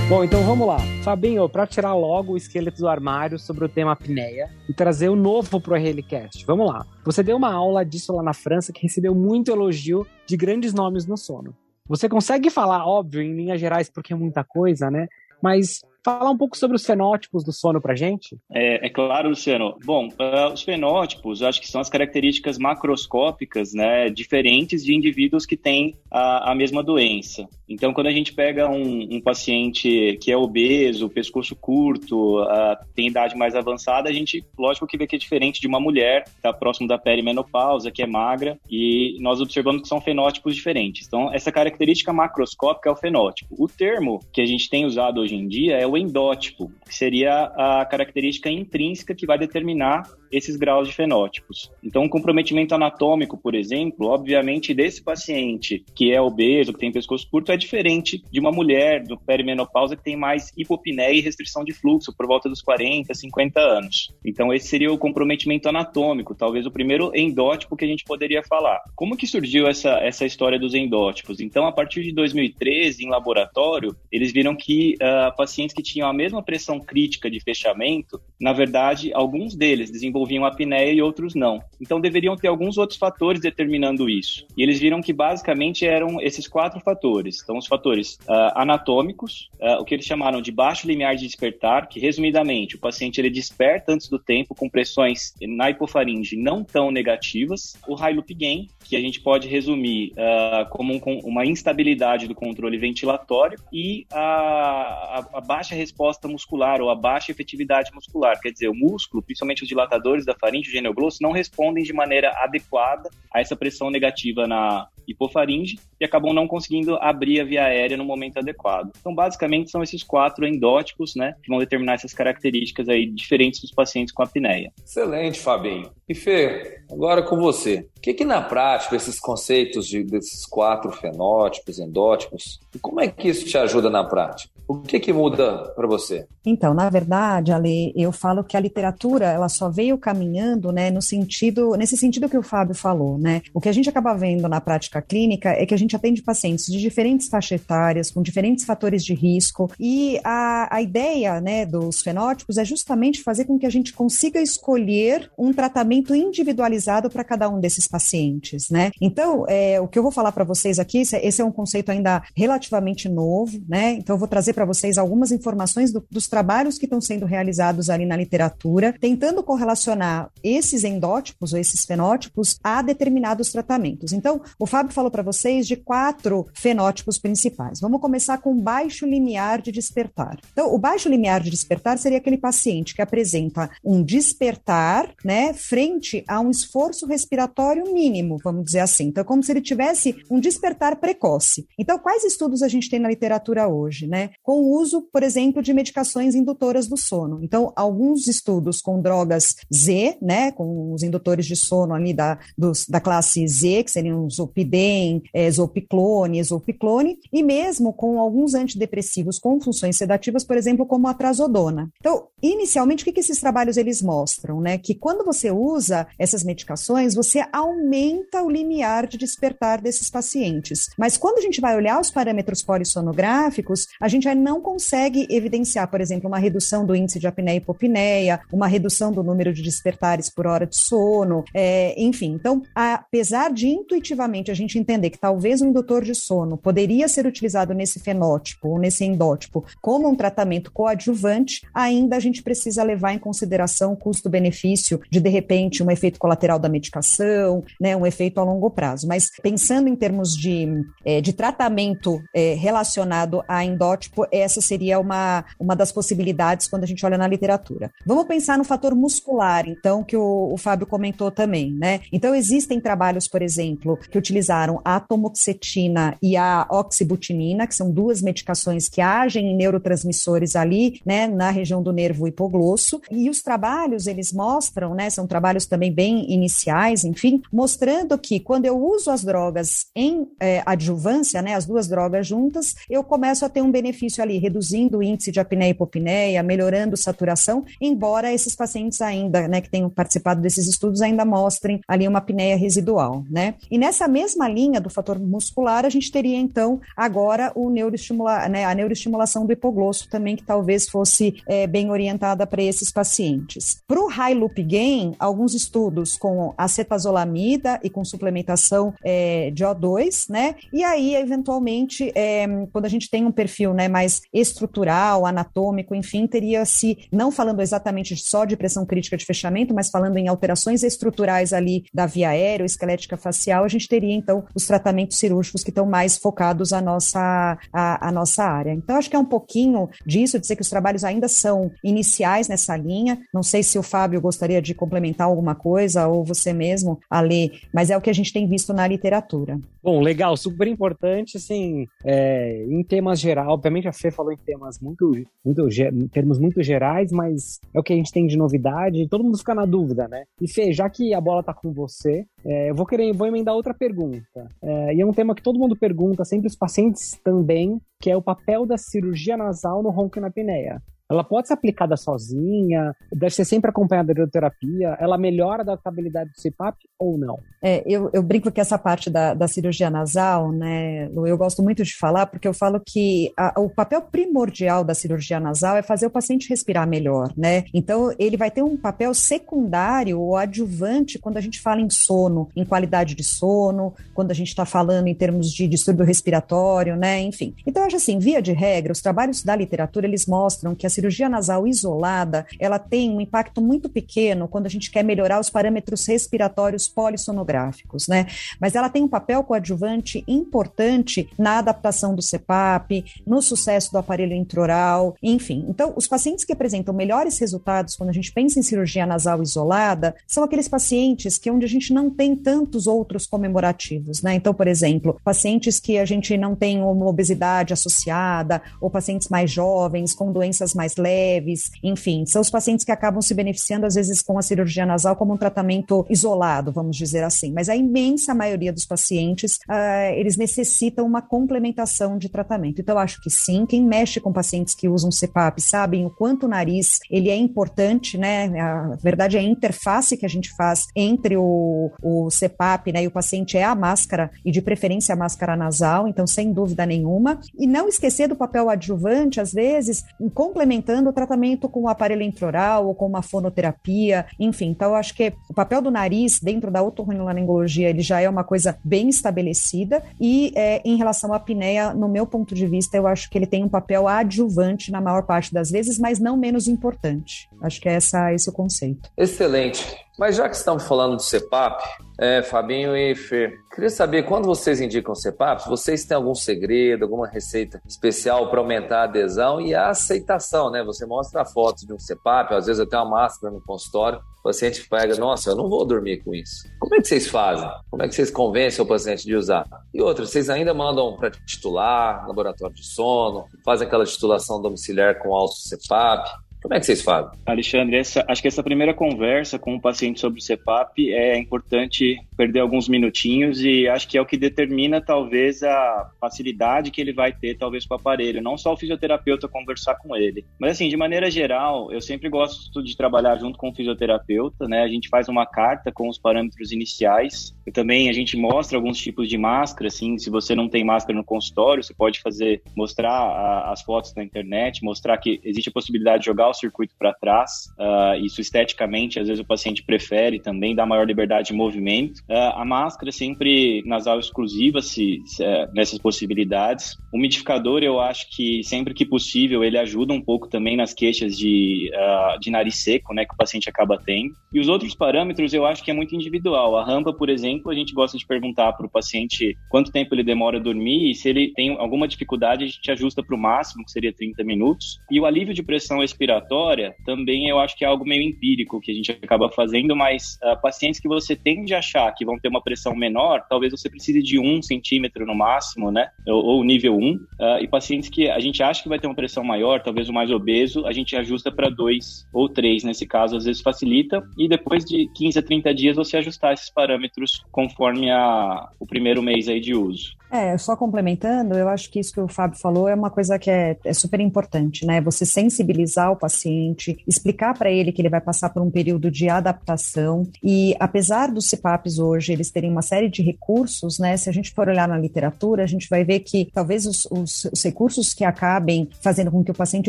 Bom, 0.07 0.23
então 0.23 0.43
vamos 0.43 0.67
lá. 0.69 0.77
Fabinho, 1.03 1.49
para 1.49 1.67
tirar 1.67 1.95
logo 1.95 2.35
o 2.35 2.37
esqueleto 2.37 2.77
do 2.79 2.89
armário 2.89 3.39
sobre 3.39 3.65
o 3.65 3.69
tema 3.71 3.93
apneia 3.93 4.51
e 4.69 4.75
trazer 4.75 5.09
o 5.09 5.17
novo 5.17 5.59
pro 5.59 5.75
RLCast. 5.75 6.45
Vamos 6.45 6.71
lá. 6.71 6.87
Você 7.05 7.23
deu 7.23 7.39
uma 7.39 7.51
aula 7.51 7.83
disso 7.83 8.13
lá 8.13 8.23
na 8.23 8.35
França 8.35 8.71
que 8.71 8.83
recebeu 8.83 9.15
muito 9.15 9.51
elogio 9.51 10.07
de 10.27 10.37
grandes 10.37 10.75
nomes 10.75 11.07
no 11.07 11.17
sono. 11.17 11.57
Você 11.89 12.07
consegue 12.07 12.51
falar, 12.51 12.87
óbvio, 12.87 13.23
em 13.23 13.35
linhas 13.35 13.59
gerais, 13.59 13.89
porque 13.89 14.13
é 14.13 14.17
muita 14.17 14.45
coisa, 14.45 14.91
né? 14.91 15.09
Mas 15.43 15.81
falar 16.05 16.31
um 16.31 16.37
pouco 16.37 16.57
sobre 16.57 16.77
os 16.77 16.85
fenótipos 16.85 17.43
do 17.43 17.53
sono 17.53 17.81
para 17.81 17.97
gente? 17.97 18.37
É, 18.53 18.87
é, 18.87 18.91
claro, 18.91 19.31
Luciano. 19.31 19.77
Bom, 19.85 20.09
uh, 20.09 20.53
os 20.53 20.63
fenótipos, 20.63 21.41
eu 21.41 21.49
acho 21.49 21.61
que 21.61 21.69
são 21.69 21.81
as 21.81 21.89
características 21.89 22.59
macroscópicas, 22.59 23.73
né, 23.73 24.11
diferentes 24.11 24.85
de 24.85 24.95
indivíduos 24.95 25.47
que 25.47 25.57
têm 25.57 25.95
a, 26.11 26.53
a 26.53 26.55
mesma 26.55 26.83
doença. 26.83 27.49
Então, 27.67 27.95
quando 27.95 28.09
a 28.09 28.13
gente 28.13 28.35
pega 28.35 28.69
um, 28.69 29.15
um 29.15 29.21
paciente 29.21 30.19
que 30.21 30.31
é 30.31 30.37
obeso, 30.37 31.09
pescoço 31.09 31.57
curto, 31.57 32.43
uh, 32.43 32.77
tem 32.95 33.09
idade 33.09 33.35
mais 33.35 33.57
avançada, 33.57 34.11
a 34.11 34.13
gente, 34.13 34.45
lógico 34.59 34.87
que 34.87 34.99
vê 34.99 35.07
que 35.07 35.17
é 35.17 35.19
diferente 35.19 35.61
de 35.61 35.67
uma 35.67 35.81
mulher 35.81 36.25
que 36.25 36.31
está 36.31 36.53
próximo 36.53 36.87
da 36.87 36.99
perimenopausa, 36.99 37.91
que 37.91 38.03
é 38.03 38.07
magra, 38.07 38.59
e 38.71 39.17
nós 39.21 39.41
observamos 39.41 39.83
que 39.83 39.89
são 39.89 40.01
fenótipos 40.01 40.55
diferentes. 40.55 41.07
Então, 41.07 41.33
essa 41.33 41.51
característica 41.51 42.13
macroscópica 42.13 42.91
é 42.91 42.93
o 42.93 42.97
fenótipo. 42.97 43.55
O 43.59 43.67
termo 43.67 44.21
que 44.33 44.43
a 44.43 44.47
gente 44.47 44.69
tem 44.69 44.85
usado 44.85 45.21
hoje 45.21 45.35
em 45.35 45.49
dia 45.49 45.79
é 45.79 45.87
o 45.87 45.94
endótipo, 45.97 46.71
que 46.87 46.95
seria 46.95 47.45
a 47.57 47.87
característica 47.87 48.51
intrínseca 48.51 49.15
que 49.15 49.27
vai 49.27 49.39
determinar 49.39 50.05
esses 50.37 50.57
graus 50.57 50.89
de 50.89 50.95
fenótipos. 50.95 51.71
Então, 51.83 52.03
um 52.03 52.09
comprometimento 52.09 52.75
anatômico, 52.75 53.37
por 53.37 53.55
exemplo, 53.55 54.09
obviamente 54.09 54.75
desse 54.75 55.03
paciente 55.03 55.85
que 55.95 56.13
é 56.13 56.21
obeso, 56.21 56.73
que 56.73 56.81
tem 56.81 56.93
pescoço 56.93 57.29
curto, 57.31 57.53
é 57.53 57.57
diferente 57.57 58.23
de 58.31 58.41
uma 58.41 58.51
mulher 58.51 59.05
do 59.05 59.17
perimenopausa 59.19 59.97
que 59.97 60.03
tem 60.03 60.17
mais 60.17 60.53
hipopneia 60.57 61.13
e 61.13 61.21
restrição 61.21 61.65
de 61.65 61.73
fluxo 61.73 62.15
por 62.17 62.27
volta 62.27 62.49
dos 62.49 62.61
40, 62.63 63.15
50 63.15 63.61
anos. 63.61 64.13
Então, 64.25 64.53
esse 64.53 64.67
seria 64.67 64.93
o 64.93 64.99
comprometimento 64.99 65.69
anatômico, 65.69 66.35
talvez 66.35 66.67
o 66.67 66.71
primeiro 66.71 67.13
endótipo 67.15 67.77
que 67.77 67.85
a 67.85 67.89
gente 67.89 68.05
poderia 68.05 68.43
falar. 68.43 68.81
Como 68.97 69.17
que 69.17 69.27
surgiu 69.27 69.67
essa, 69.67 69.99
essa 70.01 70.27
história 70.27 70.59
dos 70.59 70.75
endótipos? 70.75 71.41
Então, 71.41 71.67
a 71.67 71.73
partir 71.73 72.03
de 72.03 72.13
2013, 72.13 73.05
em 73.05 73.11
laboratório, 73.11 73.95
eles 74.11 74.33
viram 74.33 74.57
que 74.57 74.95
uh, 74.95 75.35
pacientes 75.37 75.75
que 75.75 75.83
tinham 75.85 76.09
a 76.09 76.13
mesma 76.13 76.43
pressão 76.43 76.81
crítica 76.81 77.31
de 77.31 77.39
fechamento, 77.41 78.21
na 78.41 78.53
verdade, 78.53 79.13
alguns 79.15 79.55
deles 79.55 79.91
desenvolviam 79.91 80.45
apneia 80.45 80.93
e 80.93 81.03
outros 81.03 81.35
não. 81.35 81.61
Então 81.81 82.01
deveriam 82.01 82.37
ter 82.37 82.49
alguns 82.49 82.79
outros 82.79 82.99
fatores 82.99 83.41
determinando 83.41 84.09
isso. 84.09 84.47
E 84.57 84.63
eles 84.63 84.81
viram 84.81 85.01
que 85.01 85.13
basicamente 85.13 85.87
eram 85.87 86.21
esses 86.21 86.49
quatro 86.49 86.81
fatores. 86.81 87.41
Então, 87.43 87.59
os 87.59 87.67
fatores 87.67 88.15
uh, 88.29 88.53
anatômicos, 88.55 89.49
uh, 89.61 89.81
o 89.81 89.85
que 89.85 89.95
eles 89.95 90.07
chamaram 90.07 90.41
de 90.41 90.51
baixo 90.51 90.87
limiar 90.87 91.15
de 91.17 91.27
despertar, 91.27 91.89
que 91.89 92.01
resumidamente 92.01 92.77
o 92.77 92.79
paciente 92.79 93.21
ele 93.21 93.31
desperta 93.31 93.93
antes 93.93 94.09
do 94.09 94.19
tempo 94.19 94.55
com 94.55 94.69
pressões 94.69 95.35
na 95.43 95.71
hipofaringe 95.71 96.37
não 96.37 96.65
tão 96.65 96.91
negativas, 96.91 97.77
o 97.87 97.95
high 97.95 98.15
loop 98.15 98.33
gain, 98.35 98.69
que 98.85 98.97
a 98.97 99.01
gente 99.01 99.21
pode 99.21 99.49
resumir 99.49 100.13
uh, 100.13 100.69
como 100.71 100.95
um, 100.95 101.19
uma 101.25 101.45
instabilidade 101.45 102.29
do 102.29 102.35
controle 102.35 102.79
ventilatório 102.79 103.59
e 103.73 104.07
a, 104.13 104.21
a, 104.21 105.29
a, 105.35 105.41
baixa 105.41 105.74
resposta 105.75 106.29
muscular 106.29 106.81
ou 106.81 106.91
a 106.91 106.95
baixa 106.95 107.33
efetividade 107.33 107.91
muscular. 107.95 108.41
Quer 108.41 108.51
dizer, 108.51 108.69
o 108.69 108.75
músculo, 108.75 109.23
principalmente 109.23 109.63
os 109.63 109.69
dilatadores 109.69 110.25
da 110.25 110.35
faringe, 110.35 110.69
o 110.69 110.73
genioglossos, 110.73 111.21
não 111.21 111.33
respondem 111.33 111.85
de 111.85 111.93
maneira 111.93 112.31
adequada 112.37 113.11
a 113.33 113.41
essa 113.41 113.57
pressão 113.57 113.91
negativa 113.91 114.47
na 114.47 114.89
hipofaringe 115.07 115.79
e 116.01 116.05
acabam 116.05 116.33
não 116.33 116.47
conseguindo 116.47 116.97
abrir 116.97 117.41
a 117.41 117.45
via 117.45 117.65
aérea 117.65 117.97
no 117.97 118.05
momento 118.05 118.39
adequado. 118.39 118.93
Então, 118.99 119.15
basicamente, 119.15 119.71
são 119.71 119.83
esses 119.83 120.03
quatro 120.03 120.47
endótipos, 120.47 121.15
né, 121.15 121.35
que 121.43 121.51
vão 121.51 121.59
determinar 121.59 121.95
essas 121.95 122.13
características 122.13 122.89
aí 122.89 123.07
diferentes 123.07 123.61
dos 123.61 123.71
pacientes 123.71 124.13
com 124.13 124.23
apneia. 124.23 124.73
Excelente, 124.83 125.41
Fabinho. 125.41 125.91
E 126.09 126.15
Fê, 126.15 126.83
agora 126.91 127.23
com 127.23 127.37
você. 127.37 127.87
O 127.97 128.01
que, 128.01 128.15
que 128.15 128.25
na 128.25 128.43
prática 128.43 128.97
esses 128.97 129.19
conceitos 129.19 129.87
de, 129.87 130.03
desses 130.05 130.45
quatro 130.47 130.91
fenótipos, 130.93 131.79
endótipos, 131.79 132.61
como 132.81 133.01
é 133.01 133.09
que 133.09 133.29
isso 133.29 133.47
te 133.47 133.57
ajuda 133.57 133.89
na 133.89 134.05
prática? 134.05 134.54
O 134.67 134.79
que, 134.79 134.99
que 134.99 135.13
muda 135.13 135.73
para 135.75 135.87
você? 135.87 136.27
Então, 136.45 136.75
na 136.75 136.89
verdade, 136.91 137.53
Ale, 137.53 137.93
eu 137.97 138.13
falo 138.13 138.45
que 138.45 138.57
a 138.57 138.61
literatura 138.61 139.27
ela 139.27 139.49
só 139.49 139.71
veio 139.71 139.97
caminhando, 139.97 140.73
né, 140.73 140.91
no 140.91 141.01
sentido, 141.01 141.75
nesse 141.77 141.97
sentido 141.97 142.29
que 142.29 142.37
o 142.37 142.43
Fábio 142.43 142.75
falou, 142.75 143.19
né? 143.19 143.43
O 143.53 143.61
que 143.61 143.69
a 143.69 143.73
gente 143.73 143.89
acaba 143.89 144.15
vendo 144.15 144.49
na 144.49 144.61
prática 144.61 145.01
clínica 145.01 145.51
é 145.51 145.65
que 145.67 145.75
a 145.75 145.77
gente 145.77 145.97
atende 145.97 146.23
pacientes 146.23 146.67
de 146.67 146.79
diferentes 146.79 147.29
faixas 147.29 147.61
etárias, 147.61 148.11
com 148.11 148.23
diferentes 148.23 148.65
fatores 148.65 149.05
de 149.05 149.15
risco, 149.15 149.71
e 149.79 150.19
a, 150.25 150.75
a 150.75 150.83
ideia, 150.83 151.41
né, 151.41 151.67
dos 151.67 152.03
fenótipos 152.03 152.59
é 152.59 152.65
justamente 152.65 153.23
fazer 153.23 153.45
com 153.45 153.59
que 153.59 153.67
a 153.67 153.71
gente 153.71 153.93
consiga 153.93 154.41
escolher 154.41 155.31
um 155.39 155.53
tratamento 155.53 156.15
individualizado 156.15 157.11
para 157.11 157.25
cada 157.25 157.49
um 157.49 157.61
desses 157.61 157.87
pacientes, 157.87 158.71
né? 158.71 158.91
Então, 159.01 159.45
é, 159.49 159.81
o 159.81 159.89
que 159.89 159.99
eu 159.99 160.03
vou 160.03 160.13
falar 160.13 160.33
para 160.33 160.45
vocês 160.45 160.79
aqui, 160.79 161.01
esse 161.01 161.41
é 161.41 161.45
um 161.45 161.53
conceito 161.53 161.91
ainda 161.91 162.23
relativamente 162.37 163.09
novo, 163.09 163.59
né? 163.69 163.93
Então, 163.93 164.15
eu 164.15 164.19
vou 164.19 164.29
trazer 164.29 164.54
para 164.55 164.65
vocês 164.65 164.97
algumas 164.97 165.33
informações 165.33 165.93
do, 165.93 166.05
dos 166.11 166.29
trabalhos 166.29 166.79
que 166.79 166.87
estão 166.87 167.01
sendo 167.01 167.27
realizados 167.27 167.91
ali 167.91 168.07
na 168.07 168.17
literatura, 168.17 168.95
tentando 168.99 169.43
correlacionar 169.43 170.31
esses 170.43 170.85
endótipos 170.85 171.53
ou 171.53 171.59
esses 171.59 171.85
fenótipos 171.85 172.59
a 172.63 172.81
determinados 172.83 173.51
tratamentos. 173.51 174.13
Então, 174.13 174.41
o 174.59 174.67
Fábio 174.67 174.93
falou 174.93 175.11
para 175.11 175.23
vocês 175.23 175.67
de 175.67 175.77
quatro 175.77 176.47
fenótipos 176.55 177.19
principais. 177.19 177.81
Vamos 177.81 178.01
começar 178.01 178.39
com 178.39 178.59
baixo 178.59 179.07
limiar 179.07 179.61
de 179.61 179.73
despertar. 179.73 180.39
Então, 180.53 180.73
o 180.75 180.79
baixo 180.79 181.09
limiar 181.09 181.41
de 181.41 181.51
despertar 181.51 181.99
seria 181.99 182.19
aquele 182.19 182.39
paciente 182.39 182.95
que 182.95 183.03
apresenta 183.03 183.71
um 183.85 184.03
despertar, 184.03 185.13
né, 185.25 185.53
frente 185.53 186.25
a 186.29 186.41
um 186.41 186.51
esforço 186.51 187.07
respiratório 187.07 187.93
mínimo, 187.93 188.39
vamos 188.43 188.65
dizer 188.65 188.81
assim. 188.81 189.07
Então, 189.09 189.23
é 189.23 189.25
como 189.25 189.43
se 189.43 189.53
ele 189.53 189.61
tivesse 189.61 190.17
um 190.31 190.39
despertar 190.39 190.97
precoce. 190.97 191.67
Então, 191.79 191.99
quais 191.99 192.25
estudos 192.25 192.63
a 192.63 192.69
gente 192.69 192.89
tem 192.91 193.01
na 193.01 193.09
literatura 193.09 193.69
hoje, 193.69 194.07
né? 194.07 194.31
Com 194.45 194.61
o 194.61 194.79
uso, 194.79 195.09
por 195.11 195.23
exemplo, 195.23 195.63
de 195.63 195.73
medicações 195.73 196.35
indutoras 196.35 196.87
do 196.87 196.97
sono. 196.97 197.41
Então, 197.43 197.73
alguns 197.75 198.29
estudos 198.29 198.81
com 198.81 199.01
drogas 199.01 199.57
Z, 199.73 200.19
né, 200.21 200.53
com 200.53 200.93
os 200.93 201.03
indutores 201.03 201.47
de 201.47 201.57
sono 201.57 201.95
ali 201.95 202.13
da, 202.13 202.39
dos, 202.57 202.87
da 202.87 203.01
classe 203.01 203.47
Z, 203.49 203.85
que 203.85 203.91
seriam 203.91 204.29
Zolpidem, 204.29 205.23
é, 205.33 205.51
Zolpiclone, 205.51 207.19
e 207.33 207.43
mesmo 207.43 207.93
com 207.93 208.21
alguns 208.21 208.55
antidepressivos 208.55 209.39
com 209.39 209.59
funções 209.61 209.97
sedativas, 209.97 210.45
por 210.45 210.57
exemplo, 210.57 210.87
como 210.87 211.09
a 211.09 211.15
trazodona. 211.15 211.91
Então, 211.99 212.29
inicialmente, 212.43 213.03
o 213.03 213.07
que, 213.07 213.13
que 213.13 213.21
esses 213.21 213.41
trabalhos 213.41 213.79
eles 213.79 214.03
mostram? 214.03 214.61
Né? 214.61 214.77
Que 214.77 214.95
quando 214.95 215.25
você 215.25 215.51
usa 215.51 216.07
essas 216.19 216.45
medicações, 216.45 217.15
você 217.15 217.45
aumenta 217.51 218.43
o 218.43 218.51
limiar 218.51 219.07
de 219.07 219.17
despertar 219.17 219.81
desses 219.81 220.11
pacientes. 220.11 220.91
Mas 220.99 221.17
quando 221.17 221.39
a 221.39 221.43
gente 221.43 221.61
vai 221.61 221.75
olhar 221.75 221.99
os 221.99 222.11
parâmetros 222.11 222.63
polissonográficos, 222.63 223.87
a 224.01 224.09
gente 224.09 224.29
não 224.35 224.61
consegue 224.61 225.27
evidenciar, 225.31 225.89
por 225.91 226.01
exemplo, 226.01 226.29
uma 226.29 226.39
redução 226.39 226.85
do 226.85 226.95
índice 226.95 227.19
de 227.19 227.27
apneia 227.27 227.55
e 227.55 227.59
hipopneia, 227.59 228.41
uma 228.53 228.67
redução 228.67 229.13
do 229.13 229.23
número 229.23 229.53
de 229.53 229.63
despertares 229.63 230.29
por 230.29 230.47
hora 230.47 230.67
de 230.67 230.77
sono, 230.77 231.45
é, 231.55 231.95
enfim. 232.01 232.33
Então, 232.33 232.63
apesar 232.75 233.53
de 233.53 233.69
intuitivamente 233.69 234.51
a 234.51 234.55
gente 234.55 234.79
entender 234.79 235.11
que 235.11 235.19
talvez 235.19 235.63
um 235.63 235.69
indutor 235.69 236.05
de 236.05 236.15
sono 236.15 236.57
poderia 236.57 237.09
ser 237.09 237.27
utilizado 237.27 237.75
nesse 237.75 238.01
fenótipo 238.01 238.69
ou 238.69 238.79
nesse 238.79 239.05
endótipo 239.05 239.65
como 239.81 240.09
um 240.09 240.17
tratamento 240.17 240.73
coadjuvante, 240.73 241.67
ainda 241.73 242.17
a 242.17 242.21
gente 242.21 242.43
precisa 242.43 242.83
levar 242.83 243.13
em 243.13 243.19
consideração 243.19 243.93
o 243.93 243.97
custo-benefício 243.97 245.01
de, 245.11 245.21
de 245.21 245.29
repente, 245.29 245.83
um 245.83 245.91
efeito 245.91 246.19
colateral 246.19 246.59
da 246.59 246.69
medicação, 246.69 247.65
né, 247.81 247.97
um 247.97 248.07
efeito 248.07 248.41
a 248.41 248.45
longo 248.45 248.71
prazo. 248.71 249.07
Mas 249.07 249.31
pensando 249.43 249.89
em 249.89 249.97
termos 249.97 250.31
de, 250.31 250.67
é, 251.05 251.21
de 251.21 251.33
tratamento 251.33 252.21
é, 252.35 252.55
relacionado 252.55 253.43
a 253.49 253.65
endótipo, 253.65 254.24
essa 254.31 254.61
seria 254.61 254.99
uma, 254.99 255.45
uma 255.59 255.75
das 255.75 255.93
possibilidades 255.93 256.67
quando 256.67 256.85
a 256.85 256.87
gente 256.87 257.05
olha 257.05 257.19
na 257.19 257.27
literatura. 257.27 257.91
Vamos 258.07 258.27
pensar 258.27 258.59
no 258.59 258.65
fator 258.65 258.95
muscular, 258.95 259.69
então, 259.69 260.03
que 260.03 260.17
o, 260.17 260.53
o 260.53 260.57
Fábio 260.57 260.87
comentou 260.87 261.31
também, 261.31 261.73
né? 261.73 262.01
Então, 262.13 262.35
existem 262.35 262.81
trabalhos, 262.81 263.27
por 263.29 263.43
exemplo, 263.43 263.97
que 263.97 264.19
utilizaram 264.19 264.81
a 264.85 264.97
atomoxetina 264.97 266.17
e 266.23 266.37
a 266.37 266.67
oxibutinina, 266.71 267.67
que 267.67 267.75
são 267.75 267.91
duas 267.91 268.23
medicações 268.23 268.89
que 268.89 269.01
agem 269.01 269.51
em 269.51 269.57
neurotransmissores 269.57 270.57
ali, 270.57 271.01
né, 271.05 271.27
na 271.27 271.51
região 271.51 271.83
do 271.83 271.93
nervo 271.93 272.27
hipoglosso. 272.29 273.01
E 273.11 273.29
os 273.29 273.43
trabalhos, 273.43 274.07
eles 274.07 274.33
mostram, 274.33 274.95
né, 274.95 275.11
são 275.11 275.27
trabalhos 275.27 275.67
também 275.67 275.93
bem 275.93 276.31
iniciais, 276.33 277.05
enfim, 277.05 277.43
mostrando 277.53 278.19
que 278.19 278.41
quando 278.41 278.67
eu 278.67 278.79
uso 278.79 279.11
as 279.11 279.25
drogas 279.25 279.87
em 279.95 280.27
é, 280.41 280.63
adjuvância, 280.67 281.43
né, 281.43 281.55
as 281.55 281.67
duas 281.67 281.89
drogas 281.89 282.27
juntas, 282.27 282.75
eu 282.89 283.03
começo 283.03 283.45
a 283.45 283.49
ter 283.49 283.63
um 283.63 283.71
benefício 283.71 284.14
ali, 284.21 284.39
reduzindo 284.39 284.99
o 284.99 285.03
índice 285.03 285.31
de 285.31 285.41
apneia 285.41 285.69
e 285.69 285.73
hipopneia, 285.73 286.43
melhorando 286.43 286.97
saturação, 286.97 287.65
embora 287.81 288.33
esses 288.33 288.55
pacientes 288.55 289.01
ainda, 289.01 289.49
né, 289.49 289.61
que 289.61 289.71
tenham 289.71 289.91
participado 289.91 290.41
desses 290.41 290.67
estudos, 290.67 291.01
ainda 291.01 291.25
mostrem 291.25 291.81
ali 291.89 292.07
uma 292.07 292.19
apneia 292.19 292.57
residual, 292.57 293.25
né? 293.31 293.55
E 293.71 293.79
nessa 293.79 294.07
mesma 294.09 294.49
linha 294.49 294.81
do 294.81 294.91
fator 294.91 295.19
muscular, 295.19 295.85
a 295.85 295.89
gente 295.89 296.11
teria 296.11 296.37
então 296.37 296.81
agora 296.97 297.53
o 297.55 297.71
neuroestimula, 297.71 298.49
né, 298.49 298.65
a 298.65 298.75
neuroestimulação 298.75 299.47
do 299.47 299.53
hipoglosso 299.53 300.09
também, 300.09 300.37
que 300.37 300.45
talvez 300.45 300.89
fosse 300.89 301.37
é, 301.49 301.67
bem 301.67 301.91
orientada 301.91 302.47
para 302.47 302.63
esses 302.63 302.91
pacientes. 302.93 303.83
Para 303.87 304.01
o 304.01 304.09
high 304.09 304.35
loop 304.35 304.63
gain, 304.63 305.15
alguns 305.19 305.55
estudos 305.55 306.17
com 306.17 306.55
acetazolamida 306.57 307.81
e 307.83 307.91
com 307.91 308.05
suplementação 308.05 308.93
é, 309.03 309.51
de 309.51 309.65
O2, 309.65 310.27
né? 310.29 310.55
E 310.73 310.83
aí, 310.85 311.15
eventualmente, 311.15 312.13
é, 312.15 312.47
quando 312.73 312.85
a 312.85 312.89
gente 312.89 313.09
tem 313.09 313.25
um 313.25 313.33
perfil 313.33 313.73
né, 313.73 313.89
mais 313.89 314.04
estrutural, 314.33 315.27
anatômico, 315.27 315.95
enfim, 315.95 316.27
teria 316.27 316.65
se, 316.65 316.99
não 317.13 317.31
falando 317.31 317.61
exatamente 317.61 318.17
só 318.17 318.45
de 318.45 318.57
pressão 318.57 318.87
crítica 318.87 319.17
de 319.17 319.25
fechamento, 319.25 319.75
mas 319.75 319.91
falando 319.91 320.17
em 320.17 320.29
alterações 320.29 320.83
estruturais 320.83 321.53
ali 321.53 321.85
da 321.93 322.07
via 322.07 322.31
aérea, 322.31 322.65
esquelética 322.65 323.17
facial, 323.17 323.65
a 323.65 323.69
gente 323.69 323.89
teria 323.89 324.15
então 324.15 324.45
os 324.55 324.67
tratamentos 324.67 325.19
cirúrgicos 325.19 325.63
que 325.63 325.71
estão 325.71 325.87
mais 325.87 326.17
focados 326.17 326.73
à 326.73 326.81
nossa, 326.81 327.59
à, 327.73 328.09
à 328.09 328.13
nossa 328.13 328.45
área. 328.45 328.73
Então, 328.73 328.97
acho 328.97 329.11
que 329.11 329.17
é 329.17 329.19
um 329.19 329.25
pouquinho 329.25 329.89
disso, 330.07 330.39
dizer 330.39 330.57
que 330.57 330.63
os 330.63 330.71
trabalhos 330.71 331.05
ainda 331.05 331.29
são 331.29 331.71
iniciais 331.83 332.49
nessa 332.49 332.77
linha. 332.77 333.21
Não 333.33 333.43
sei 333.43 333.63
se 333.63 333.79
o 333.79 333.83
Fábio 333.83 334.21
gostaria 334.21 334.61
de 334.61 334.75
complementar 334.75 335.27
alguma 335.27 335.55
coisa, 335.55 336.07
ou 336.07 336.25
você 336.25 336.53
mesmo, 336.53 336.99
Ale, 337.09 337.53
mas 337.73 337.91
é 337.91 337.97
o 337.97 338.01
que 338.01 338.11
a 338.11 338.15
gente 338.15 338.33
tem 338.33 338.47
visto 338.49 338.73
na 338.73 338.87
literatura. 338.87 339.59
Bom, 339.83 340.01
legal, 340.01 340.37
super 340.37 340.67
importante, 340.67 341.37
assim, 341.37 341.87
é, 342.05 342.65
em 342.69 342.83
temas 342.83 343.21
gerais, 343.21 343.49
obviamente 343.49 343.87
a 343.87 343.93
Fê 343.95 344.11
falou 344.11 344.33
em 344.33 344.37
temas 344.37 344.79
muito, 344.81 345.11
muito, 345.45 345.69
termos 346.11 346.39
muito 346.39 346.63
gerais, 346.63 347.11
mas 347.13 347.61
é 347.73 347.81
o 347.81 347.83
que 347.83 347.93
a 347.93 347.97
gente 347.97 348.13
tem 348.13 348.27
de 348.27 348.37
novidade, 348.37 349.09
todo 349.09 349.25
mundo 349.25 349.39
fica 349.39 349.55
na 349.55 349.65
dúvida, 349.65 350.09
né? 350.09 350.25
E 350.41 350.49
Fê, 350.49 350.73
já 350.73 350.89
que 350.91 351.15
a 351.15 351.21
bola 351.21 351.43
tá 351.43 351.55
com 351.55 351.73
você, 351.73 352.27
é, 352.45 352.71
eu 352.71 352.75
vou 352.75 352.87
querer, 352.87 353.13
vou 353.13 353.27
emendar 353.27 353.55
outra 353.55 353.73
pergunta, 353.73 354.49
é, 354.63 354.95
e 354.95 355.01
é 355.01 355.07
um 355.07 355.13
tema 355.13 355.35
que 355.35 355.43
todo 355.43 355.59
mundo 355.59 355.77
pergunta, 355.77 356.25
sempre 356.25 356.49
os 356.49 356.57
pacientes 356.57 357.19
também, 357.23 357.81
que 358.01 358.11
é 358.11 358.17
o 358.17 358.23
papel 358.23 358.67
da 358.67 358.77
cirurgia 358.77 359.37
nasal 359.37 359.83
no 359.83 359.91
ronco 359.91 360.21
na 360.21 360.29
apneia. 360.29 360.83
Ela 361.15 361.25
pode 361.25 361.49
ser 361.49 361.55
aplicada 361.55 361.97
sozinha, 361.97 362.95
deve 363.13 363.35
ser 363.35 363.45
sempre 363.45 363.71
acompanhada 363.71 364.13
de 364.13 364.21
radioterapia, 364.21 364.97
ela 365.01 365.17
melhora 365.17 365.63
a 365.63 365.65
adaptabilidade 365.65 366.31
do 366.31 366.41
CPAP 366.41 366.77
ou 366.99 367.17
não? 367.19 367.39
É, 367.63 367.83
eu, 367.87 368.11
eu 368.13 368.23
brinco 368.23 368.51
que 368.51 368.61
essa 368.61 368.79
parte 368.79 369.09
da, 369.09 369.35
da 369.35 369.49
cirurgia 369.49 369.89
nasal, 369.89 370.53
né, 370.53 371.09
Lu, 371.09 371.27
eu 371.27 371.39
gosto 371.39 371.63
muito 371.63 371.83
de 371.83 371.97
falar, 371.97 372.27
porque 372.27 372.47
eu 372.47 372.55
falo 372.55 372.81
que 372.85 373.33
a, 373.37 373.61
o 373.61 373.71
papel 373.71 374.03
primordial 374.03 374.85
da 374.85 374.95
cirurgia 374.95 375.41
nasal 375.41 375.77
é 375.77 375.83
fazer 375.83 376.07
o 376.07 376.11
paciente 376.11 376.49
respirar 376.49 376.87
melhor, 376.87 377.33
né? 377.37 377.65
Então, 377.73 378.15
ele 378.19 378.37
vai 378.37 378.51
ter 378.51 378.63
um 378.63 378.77
papel 378.77 379.15
secundário 379.15 380.21
ou 380.21 380.37
adjuvante 380.37 381.19
quando 381.19 381.37
a 381.37 381.41
gente 381.41 381.61
fala 381.61 381.81
em 381.81 381.91
sono, 381.91 382.49
em 382.55 382.65
qualidade 382.65 383.15
de 383.15 383.25
sono, 383.25 383.95
quando 384.13 384.31
a 384.31 384.35
gente 384.35 384.49
está 384.49 384.65
falando 384.65 385.07
em 385.07 385.15
termos 385.15 385.53
de 385.53 385.67
distúrbio 385.67 386.05
respiratório, 386.05 386.97
né? 386.97 387.21
Enfim. 387.21 387.55
Então, 387.67 387.83
eu 387.83 387.87
acho 387.87 387.97
assim, 387.97 388.19
via 388.19 388.43
de 388.43 388.53
regra, 388.53 388.93
os 388.93 389.01
trabalhos 389.01 389.43
da 389.43 389.55
literatura, 389.55 390.07
eles 390.07 390.27
mostram 390.27 390.75
que 390.75 390.87
a 390.87 390.91
cirurgia 390.91 391.04
nasal 391.29 391.67
isolada, 391.67 392.47
ela 392.59 392.79
tem 392.79 393.11
um 393.11 393.21
impacto 393.21 393.61
muito 393.61 393.89
pequeno 393.89 394.49
quando 394.49 394.67
a 394.67 394.71
gente 394.71 394.91
quer 394.91 395.03
melhorar 395.03 395.41
os 395.41 395.51
parâmetros 395.51 396.07
respiratórios 396.07 396.87
polissonográficos, 396.87 398.09
né? 398.09 398.27
Mas 398.61 398.75
ela 398.75 398.89
tem 398.89 399.03
um 399.03 399.09
papel 399.09 399.43
coadjuvante 399.43 400.25
importante 400.27 401.29
na 401.39 401.59
adaptação 401.59 402.15
do 402.15 402.23
CPAP, 402.23 403.05
no 403.27 403.41
sucesso 403.41 403.93
do 403.93 403.99
aparelho 403.99 404.35
intraoral, 404.35 405.17
enfim. 405.23 405.65
Então, 405.69 405.93
os 405.97 406.07
pacientes 406.07 406.45
que 406.45 406.53
apresentam 406.53 406.95
melhores 406.95 407.39
resultados 407.39 407.97
quando 407.97 408.11
a 408.11 408.13
gente 408.13 408.33
pensa 408.33 408.59
em 408.59 408.63
cirurgia 408.63 409.07
nasal 409.07 409.43
isolada 409.43 410.15
são 410.27 410.45
aqueles 410.45 410.69
pacientes 410.69 411.39
que 411.39 411.51
onde 411.51 411.65
a 411.65 411.69
gente 411.69 411.93
não 411.93 412.11
tem 412.11 412.37
tantos 412.37 412.87
outros 412.87 413.27
comemorativos, 413.27 414.23
né? 414.23 414.35
Então, 414.35 414.53
por 414.53 414.67
exemplo, 414.67 415.21
pacientes 415.25 415.79
que 415.81 415.99
a 415.99 416.05
gente 416.05 416.37
não 416.37 416.55
tem 416.55 416.83
uma 416.83 417.07
obesidade 417.07 417.73
associada, 417.73 418.61
ou 418.81 418.91
pacientes 418.91 419.29
mais 419.29 419.51
jovens 419.51 420.13
com 420.15 420.33
doenças 420.33 420.75
mais 420.75 420.84
mais 420.85 420.97
leves, 420.97 421.71
enfim, 421.83 422.25
são 422.27 422.43
os 422.43 422.51
pacientes 422.51 422.85
que 422.85 422.93
acabam 422.93 423.23
se 423.23 423.33
beneficiando, 423.33 423.87
às 423.87 423.95
vezes, 423.95 424.21
com 424.21 424.39
a 424.39 424.43
cirurgia 424.43 424.85
nasal 424.85 425.17
como 425.17 425.33
um 425.33 425.37
tratamento 425.37 426.07
isolado, 426.11 426.71
vamos 426.71 426.97
dizer 426.97 427.25
assim. 427.25 427.53
Mas 427.53 427.69
a 427.69 427.77
imensa 427.77 428.35
maioria 428.35 428.73
dos 428.73 428.85
pacientes, 428.85 429.57
uh, 429.69 430.15
eles 430.15 430.37
necessitam 430.37 431.07
uma 431.07 431.23
complementação 431.23 432.19
de 432.19 432.29
tratamento. 432.29 432.81
Então, 432.81 432.99
acho 432.99 433.21
que 433.23 433.31
sim, 433.31 433.65
quem 433.67 433.83
mexe 433.83 434.21
com 434.21 434.33
pacientes 434.33 434.75
que 434.75 434.89
usam 434.89 435.11
CPAP 435.11 435.61
sabem 435.61 436.05
o 436.05 436.11
quanto 436.11 436.45
o 436.45 436.49
nariz 436.49 437.01
ele 437.11 437.31
é 437.31 437.37
importante, 437.37 438.19
né? 438.19 438.47
A 438.61 438.97
verdade 439.03 439.37
é 439.37 439.41
a 439.41 439.43
interface 439.43 440.17
que 440.17 440.27
a 440.27 440.29
gente 440.29 440.55
faz 440.55 440.87
entre 440.95 441.37
o, 441.37 441.91
o 442.03 442.29
CPAP 442.31 442.93
né, 442.93 443.05
e 443.05 443.07
o 443.07 443.11
paciente 443.11 443.57
é 443.57 443.65
a 443.65 443.75
máscara, 443.75 444.31
e 444.45 444.51
de 444.51 444.61
preferência 444.61 445.15
a 445.15 445.17
máscara 445.17 445.57
nasal, 445.57 446.07
então, 446.07 446.27
sem 446.27 446.53
dúvida 446.53 446.85
nenhuma. 446.85 447.41
E 447.59 447.67
não 447.67 447.89
esquecer 447.89 448.29
do 448.29 448.37
papel 448.37 448.69
adjuvante, 448.69 449.41
às 449.41 449.53
vezes, 449.53 450.05
em 450.21 450.29
complementação 450.29 450.74
complementando 450.75 451.11
o 451.11 451.13
tratamento 451.13 451.69
com 451.69 451.83
o 451.83 451.89
aparelho 451.89 452.23
intraoral 452.23 452.87
ou 452.87 452.95
com 452.95 453.07
uma 453.07 453.23
fonoterapia, 453.23 454.27
enfim. 454.39 454.71
Então, 454.71 454.95
acho 454.95 455.15
que 455.15 455.33
o 455.49 455.55
papel 455.55 455.81
do 455.81 455.91
nariz 455.91 456.41
dentro 456.41 456.71
da 456.71 456.83
otorrinolaringologia 456.83 457.91
ele 457.91 458.01
já 458.01 458.21
é 458.21 458.29
uma 458.29 458.45
coisa 458.45 458.79
bem 458.83 459.09
estabelecida 459.09 460.03
e 460.21 460.53
é, 460.55 460.83
em 460.85 460.97
relação 460.97 461.33
à 461.33 461.37
apneia, 461.37 461.95
no 461.95 462.09
meu 462.09 462.27
ponto 462.27 462.55
de 462.55 462.67
vista, 462.67 462.97
eu 462.97 463.07
acho 463.07 463.31
que 463.31 463.39
ele 463.39 463.47
tem 463.47 463.63
um 463.63 463.69
papel 463.69 464.09
adjuvante 464.09 464.91
na 464.91 465.01
maior 465.01 465.23
parte 465.23 465.53
das 465.53 465.71
vezes, 465.71 465.99
mas 465.99 466.19
não 466.19 466.37
menos 466.37 466.67
importante. 466.67 467.49
Acho 467.63 467.81
que 467.81 467.89
é 467.89 467.95
essa, 467.95 468.33
esse 468.33 468.49
o 468.49 468.53
conceito. 468.53 469.11
Excelente. 469.17 470.04
Mas 470.19 470.37
já 470.37 470.49
que 470.49 470.55
estamos 470.55 470.87
falando 470.87 471.17
do 471.17 471.23
CEPAP, 471.23 471.83
é, 472.21 472.41
Fabinho 472.41 472.97
e 472.97 473.17
Fer, 473.17 473.59
queria 473.75 473.91
saber 473.91 474.23
quando 474.23 474.47
vocês 474.47 474.81
indicam 474.81 475.13
CEPAP, 475.13 475.69
vocês 475.69 476.05
têm 476.05 476.17
algum 476.17 476.35
segredo, 476.35 477.03
alguma 477.03 477.27
receita 477.27 477.83
especial 477.85 478.49
para 478.49 478.61
aumentar 478.61 479.01
a 479.01 479.05
adesão 479.05 479.61
e 479.61 479.75
a 479.75 479.89
aceitação, 479.89 480.71
né? 480.71 480.85
Você 480.85 481.05
mostra 481.05 481.45
fotos 481.45 481.85
de 481.85 481.93
um 481.93 481.99
CEPAP, 481.99 482.55
às 482.55 482.67
vezes 482.67 482.81
até 482.81 482.97
uma 482.97 483.11
máscara 483.11 483.53
no 483.53 483.61
consultório, 483.61 484.21
o 484.39 484.43
paciente 484.45 484.87
pega, 484.89 485.17
nossa, 485.17 485.51
eu 485.51 485.57
não 485.57 485.69
vou 485.69 485.85
dormir 485.85 486.23
com 486.23 486.33
isso. 486.33 486.69
Como 486.79 486.95
é 486.95 487.01
que 487.01 487.09
vocês 487.09 487.27
fazem? 487.27 487.69
Como 487.91 488.03
é 488.03 488.07
que 488.07 488.15
vocês 488.15 488.31
convencem 488.31 488.85
o 488.85 488.87
paciente 488.87 489.25
de 489.25 489.35
usar? 489.35 489.67
E 489.93 490.01
outra, 490.01 490.25
vocês 490.25 490.49
ainda 490.49 490.73
mandam 490.73 491.17
para 491.17 491.31
titular, 491.31 492.25
laboratório 492.29 492.77
de 492.77 492.87
sono, 492.87 493.47
fazem 493.65 493.87
aquela 493.87 494.05
titulação 494.05 494.63
domiciliar 494.63 495.19
com 495.21 495.35
alto 495.35 495.55
CEPAP. 495.55 496.31
Como 496.65 496.73
é 496.73 496.81
que 496.81 496.87
vocês 496.87 497.03
fazem? 497.03 497.31
Alexandre, 497.45 497.99
essa, 497.99 498.25
acho 498.27 498.41
que 498.41 498.49
essa 498.49 498.63
primeira 498.63 498.95
conversa 498.95 499.59
com 499.59 499.75
o 499.75 499.81
paciente 499.81 500.19
sobre 500.19 500.41
o 500.41 500.43
CEPAP 500.43 501.13
é 501.13 501.37
importante 501.37 502.17
perder 502.37 502.61
alguns 502.61 502.89
minutinhos 502.89 503.61
e 503.63 503.89
acho 503.89 504.09
que 504.09 504.19
é 504.19 504.21
o 504.21 504.27
que 504.27 504.37
determina 504.37 505.01
talvez 505.01 505.63
a 505.63 506.11
facilidade 506.21 506.91
que 506.91 507.01
ele 507.01 507.13
vai 507.13 507.33
ter 507.33 507.57
talvez 507.57 507.87
com 507.87 507.95
o 507.95 507.97
aparelho, 507.97 508.43
não 508.43 508.57
só 508.57 508.73
o 508.73 508.77
fisioterapeuta 508.77 509.49
conversar 509.49 509.97
com 509.97 510.17
ele. 510.17 510.45
Mas 510.59 510.73
assim, 510.73 510.89
de 510.89 510.97
maneira 510.97 511.31
geral, 511.31 511.93
eu 511.93 512.01
sempre 512.01 512.29
gosto 512.29 512.83
de 512.83 512.97
trabalhar 512.97 513.37
junto 513.37 513.59
com 513.59 513.71
o 513.71 513.75
fisioterapeuta, 513.75 514.67
né? 514.69 514.83
A 514.83 514.89
gente 514.89 515.09
faz 515.09 515.29
uma 515.29 515.47
carta 515.47 515.93
com 515.93 516.09
os 516.09 516.19
parâmetros 516.19 516.73
iniciais. 516.73 517.55
E 517.67 517.73
também 517.73 518.09
a 518.09 518.13
gente 518.13 518.37
mostra 518.37 518.77
alguns 518.77 518.99
tipos 518.99 519.29
de 519.29 519.39
máscara, 519.39 519.89
assim, 519.89 520.19
se 520.19 520.31
você 520.31 520.55
não 520.55 520.69
tem 520.69 520.85
máscara 520.85 521.17
no 521.17 521.25
consultório, 521.25 521.83
você 521.83 521.95
pode 521.95 522.21
fazer 522.21 522.63
mostrar 522.77 523.11
a, 523.11 523.73
as 523.73 523.83
fotos 523.83 524.15
na 524.15 524.23
internet, 524.23 524.83
mostrar 524.83 525.17
que 525.19 525.41
existe 525.45 525.69
a 525.69 525.73
possibilidade 525.73 526.21
de 526.21 526.27
jogar 526.27 526.49
o 526.49 526.55
circuito 526.55 526.95
para 526.99 527.15
trás. 527.15 527.69
Uh, 527.79 528.25
isso 528.25 528.41
esteticamente, 528.41 529.19
às 529.19 529.29
vezes 529.29 529.43
o 529.43 529.47
paciente 529.47 529.83
prefere 529.83 530.41
também, 530.41 530.75
dá 530.75 530.85
maior 530.85 531.07
liberdade 531.07 531.49
de 531.49 531.55
movimento. 531.55 532.23
Uh, 532.29 532.57
a 532.57 532.65
máscara 532.65 533.13
sempre 533.13 533.83
nasal 533.85 534.19
exclusiva, 534.19 534.81
se, 534.81 535.23
se 535.27 535.43
uh, 535.43 535.69
nessas 535.75 535.99
possibilidades. 535.99 536.97
O 537.13 537.19
umidificador, 537.19 537.83
eu 537.83 538.01
acho 538.01 538.27
que 538.35 538.63
sempre 538.65 538.95
que 538.95 539.05
possível, 539.05 539.63
ele 539.63 539.79
ajuda 539.79 540.13
um 540.13 540.21
pouco 540.21 540.49
também 540.49 540.77
nas 540.77 540.93
queixas 540.93 541.37
de, 541.37 541.91
ah, 541.95 542.37
de 542.41 542.51
nariz 542.51 542.83
seco, 542.83 543.15
né, 543.15 543.25
que 543.25 543.35
o 543.35 543.37
paciente 543.37 543.69
acaba 543.69 543.97
tendo. 543.97 544.35
E 544.53 544.61
os 544.61 544.69
outros 544.69 544.95
parâmetros, 544.95 545.53
eu 545.53 545.67
acho 545.67 545.83
que 545.85 545.91
é 545.91 545.95
muito 545.95 546.15
individual. 546.15 546.77
A 546.77 546.85
rampa, 546.85 547.13
por 547.13 547.29
exemplo, 547.29 547.71
a 547.71 547.75
gente 547.75 547.93
gosta 547.93 548.19
de 548.19 548.27
perguntar 548.27 548.73
para 548.73 548.87
o 548.87 548.91
paciente 548.91 549.57
quanto 549.69 549.93
tempo 549.93 550.15
ele 550.15 550.23
demora 550.23 550.59
a 550.59 550.61
dormir 550.61 551.11
e 551.11 551.15
se 551.15 551.29
ele 551.29 551.53
tem 551.55 551.77
alguma 551.79 552.09
dificuldade, 552.09 552.65
a 552.65 552.67
gente 552.67 552.91
ajusta 552.91 553.23
para 553.23 553.37
o 553.37 553.39
máximo, 553.39 553.85
que 553.85 553.91
seria 553.91 554.13
30 554.13 554.43
minutos. 554.45 554.99
E 555.11 555.21
o 555.21 555.27
alívio 555.27 555.55
de 555.55 555.63
pressão 555.63 556.01
respiratória 556.01 556.95
também 557.05 557.49
eu 557.49 557.59
acho 557.59 557.77
que 557.77 557.85
é 557.85 557.89
algo 557.89 558.05
meio 558.05 558.23
empírico 558.23 558.81
que 558.81 558.93
a 558.93 558.95
gente 558.95 559.11
acaba 559.11 559.51
fazendo, 559.51 559.95
mas 559.95 560.39
uh, 560.43 560.61
pacientes 560.61 561.01
que 561.01 561.09
você 561.09 561.37
tende 561.37 561.75
a 561.75 561.79
achar 561.79 562.14
que 562.15 562.25
vão 562.25 562.39
ter 562.39 562.49
uma 562.49 562.63
pressão 562.63 562.95
menor, 562.95 563.45
talvez 563.49 563.73
você 563.73 563.89
precise 563.89 564.23
de 564.23 564.39
um 564.39 564.63
centímetro 564.63 565.27
no 565.27 565.35
máximo, 565.35 565.91
né? 565.91 566.09
Ou, 566.27 566.45
ou 566.45 566.65
nível 566.65 566.97
1. 566.97 567.15
Uh, 567.15 567.27
ah, 567.41 567.61
e 567.61 567.69
pacientes 567.69 568.09
que 568.09 568.29
a 568.29 568.41
gente 568.41 568.63
acha 568.63 568.83
que 568.83 568.89
vai 568.89 568.99
ter 568.99 569.07
uma 569.07 569.15
pressão 569.15 569.45
maior, 569.45 569.83
talvez 569.83 570.09
o 570.09 570.13
mais 570.13 570.31
obeso, 570.31 570.87
a 570.87 570.93
gente 570.93 571.17
ajusta 571.17 571.51
para 571.51 571.69
2 571.69 572.29
ou 572.33 572.49
3 572.49 572.85
nesse 572.85 573.07
caso, 573.07 573.37
às 573.37 573.45
vezes 573.45 573.63
facilita. 573.63 574.23
E 574.39 574.49
depois 574.49 574.85
de 574.85 575.09
15 575.15 575.39
a 575.39 575.43
30 575.43 575.75
dias 575.75 575.97
você 575.97 576.17
ajustar 576.17 576.53
esses 576.53 576.71
parâmetros 576.71 577.45
conforme 577.51 578.11
a, 578.11 578.69
o 578.79 578.87
primeiro 578.87 579.23
mês 579.23 579.49
aí 579.49 579.61
de 579.61 579.75
uso. 579.75 580.15
É, 580.35 580.59
só 580.59 580.75
complementando, 580.75 581.55
eu 581.55 581.69
acho 581.69 581.89
que 581.89 582.01
isso 582.01 582.13
que 582.13 582.21
o 582.21 582.27
Fábio 582.27 582.59
falou 582.59 582.89
é 582.89 582.95
uma 582.97 583.09
coisa 583.09 583.39
que 583.39 583.49
é, 583.49 583.77
é 583.85 583.95
super 583.95 584.19
importante, 584.19 584.85
né? 584.85 585.01
Você 585.01 585.25
sensibilizar 585.25 586.11
o 586.11 586.17
paciente, 586.17 586.99
explicar 587.07 587.57
para 587.57 587.71
ele 587.71 587.93
que 587.93 588.03
ele 588.03 588.09
vai 588.09 588.21
passar 588.21 588.51
por 588.51 588.61
um 588.61 588.69
período 588.69 589.13
de 589.13 589.29
adaptação 589.29 590.27
e 590.43 590.75
apesar 590.81 591.31
dos 591.31 591.49
CPAPs 591.49 592.01
hoje 592.01 592.33
eles 592.33 592.51
terem 592.51 592.69
uma 592.69 592.83
série 592.83 593.09
de 593.09 593.23
recursos, 593.23 594.01
né? 594.01 594.17
Se 594.17 594.29
a 594.29 594.33
gente 594.33 594.53
for 594.53 594.69
olhar 594.69 594.89
na 594.89 594.99
literatura, 594.99 595.63
a 595.63 595.69
gente 595.69 595.89
vai 595.89 596.03
ver 596.03 596.19
que 596.19 596.51
talvez 596.53 596.85
os, 596.85 597.07
os, 597.13 597.45
os 597.53 597.63
recursos 597.63 598.13
que 598.13 598.25
acabem 598.25 598.89
fazendo 599.01 599.31
com 599.31 599.45
que 599.45 599.53
o 599.53 599.55
paciente 599.55 599.89